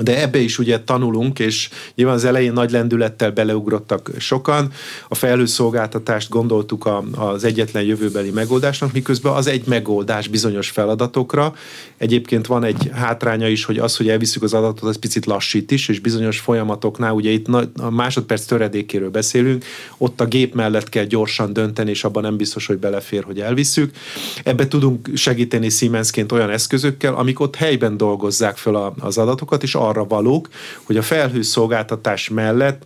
[0.01, 4.72] De ebbe is ugye tanulunk, és nyilván az elején nagy lendülettel beleugrottak sokan.
[5.09, 11.55] A felhőszolgáltatást gondoltuk a, az egyetlen jövőbeli megoldásnak, miközben az egy megoldás bizonyos feladatokra.
[11.97, 15.88] Egyébként van egy hátránya is, hogy az, hogy elviszük az adatot, az picit lassít is,
[15.88, 19.64] és bizonyos folyamatoknál, ugye itt a másodperc töredékéről beszélünk,
[19.99, 23.97] ott a gép mellett kell gyorsan dönteni, és abban nem biztos, hogy belefér, hogy elviszük.
[24.45, 30.05] Ebbe tudunk segíteni Siemensként olyan eszközökkel, amik ott helyben dolgozzák fel az adatokat, és arra
[30.05, 30.49] valók,
[30.83, 32.83] hogy a felhőszolgáltatás mellett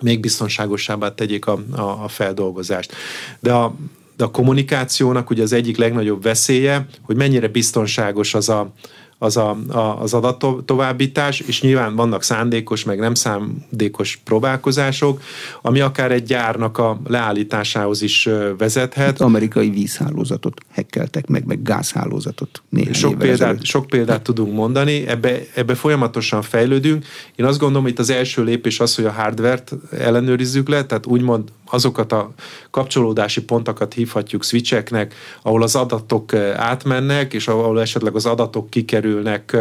[0.00, 2.94] még biztonságosabbá tegyék a, a, a feldolgozást.
[3.40, 3.74] De a,
[4.16, 8.72] de a kommunikációnak ugye az egyik legnagyobb veszélye, hogy mennyire biztonságos az a,
[9.18, 15.22] az a, a, az adat továbbítás, és nyilván vannak szándékos, meg nem szándékos próbálkozások,
[15.62, 19.10] ami akár egy gyárnak a leállításához is vezethet.
[19.10, 25.38] Itt amerikai vízhálózatot hekkeltek meg, meg gázhálózatot néhány sok példát, sok példát tudunk mondani, ebbe,
[25.54, 27.04] ebbe folyamatosan fejlődünk.
[27.36, 31.06] Én azt gondolom, hogy itt az első lépés az, hogy a hardvert ellenőrizzük le, tehát
[31.06, 32.32] úgymond azokat a
[32.70, 38.70] kapcsolódási pontokat hívhatjuk switcheknek, ahol az adatok átmennek, és ahol esetleg az adatok
[39.08, 39.52] kikerülnek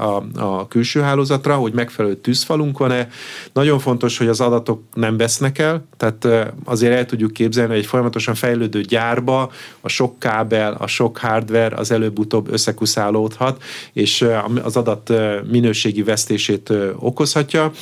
[0.00, 3.08] a, a külső hálózatra, hogy megfelelő tűzfalunk van-e.
[3.52, 6.28] Nagyon fontos, hogy az adatok nem vesznek el, tehát
[6.64, 9.50] azért el tudjuk képzelni, hogy egy folyamatosan fejlődő gyárba
[9.80, 14.26] a sok kábel, a sok hardware az előbb-utóbb összekuszálódhat, és
[14.62, 15.12] az adat
[15.50, 17.72] minőségi vesztését okozhatja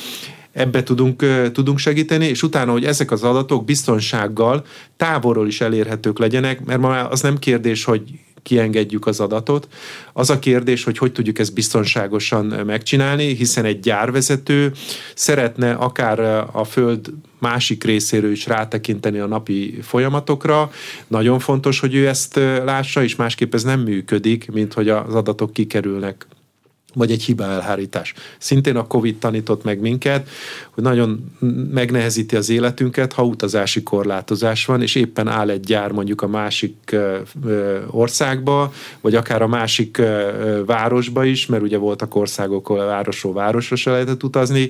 [0.51, 4.65] ebbe tudunk, tudunk segíteni, és utána, hogy ezek az adatok biztonsággal
[4.97, 8.01] távolról is elérhetők legyenek, mert ma az nem kérdés, hogy
[8.45, 9.67] kiengedjük az adatot.
[10.13, 14.71] Az a kérdés, hogy hogy tudjuk ezt biztonságosan megcsinálni, hiszen egy gyárvezető
[15.15, 16.19] szeretne akár
[16.51, 20.71] a föld másik részéről is rátekinteni a napi folyamatokra.
[21.07, 22.35] Nagyon fontos, hogy ő ezt
[22.65, 26.27] lássa, és másképp ez nem működik, mint hogy az adatok kikerülnek
[26.95, 28.13] vagy egy hiba elhárítás.
[28.37, 30.29] Szintén a Covid tanított meg minket,
[30.69, 31.31] hogy nagyon
[31.71, 36.95] megnehezíti az életünket, ha utazási korlátozás van, és éppen áll egy gyár mondjuk a másik
[37.89, 40.01] országba, vagy akár a másik
[40.65, 44.69] városba is, mert ugye voltak országok, ahol városról városra se lehetett utazni,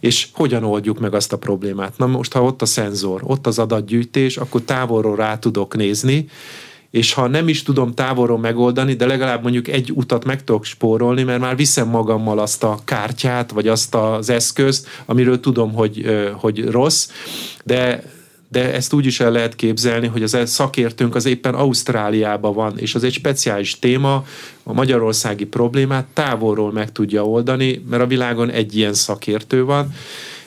[0.00, 1.98] és hogyan oldjuk meg azt a problémát.
[1.98, 6.28] Na most, ha ott a szenzor, ott az adatgyűjtés, akkor távolról rá tudok nézni,
[6.90, 11.22] és ha nem is tudom távolról megoldani, de legalább mondjuk egy utat meg tudok spórolni,
[11.22, 16.04] mert már viszem magammal azt a kártyát, vagy azt az eszközt, amiről tudom, hogy,
[16.40, 17.08] hogy rossz,
[17.64, 18.14] de
[18.48, 22.78] de ezt úgy is el lehet képzelni, hogy az e szakértőnk az éppen Ausztráliában van,
[22.78, 24.24] és az egy speciális téma,
[24.62, 29.94] a magyarországi problémát távolról meg tudja oldani, mert a világon egy ilyen szakértő van,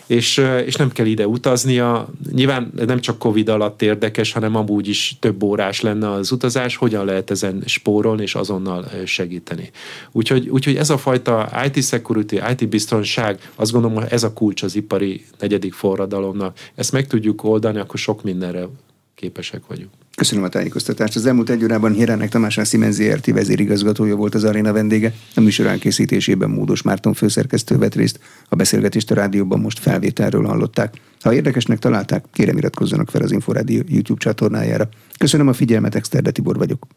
[0.10, 2.10] és, és nem kell ide utaznia.
[2.32, 7.06] Nyilván nem csak Covid alatt érdekes, hanem amúgy is több órás lenne az utazás, hogyan
[7.06, 9.72] lehet ezen spórolni és azonnal segíteni.
[10.12, 14.64] Úgyhogy, úgyhogy ez a fajta IT security, IT biztonság, azt gondolom, hogy ez a kulcs
[14.64, 16.58] az ipari negyedik forradalomnak.
[16.76, 18.68] Ezt meg tudjuk oldani, akkor sok mindenre
[19.16, 19.92] képesek vagyunk.
[20.20, 21.16] Köszönöm a tájékoztatást.
[21.16, 25.14] Az elmúlt egy órában Héránek Tamás a Siemens ZRT vezérigazgatója volt az aréna vendége.
[25.36, 28.20] A műsor elkészítésében Módos Márton főszerkesztő vett részt.
[28.50, 30.94] A beszélgetést a rádióban most felvételről hallották.
[31.20, 34.90] Ha érdekesnek találták, kérem iratkozzanak fel az Inforádió YouTube csatornájára.
[35.18, 36.88] Köszönöm a figyelmet, Exterde Tibor vagyok.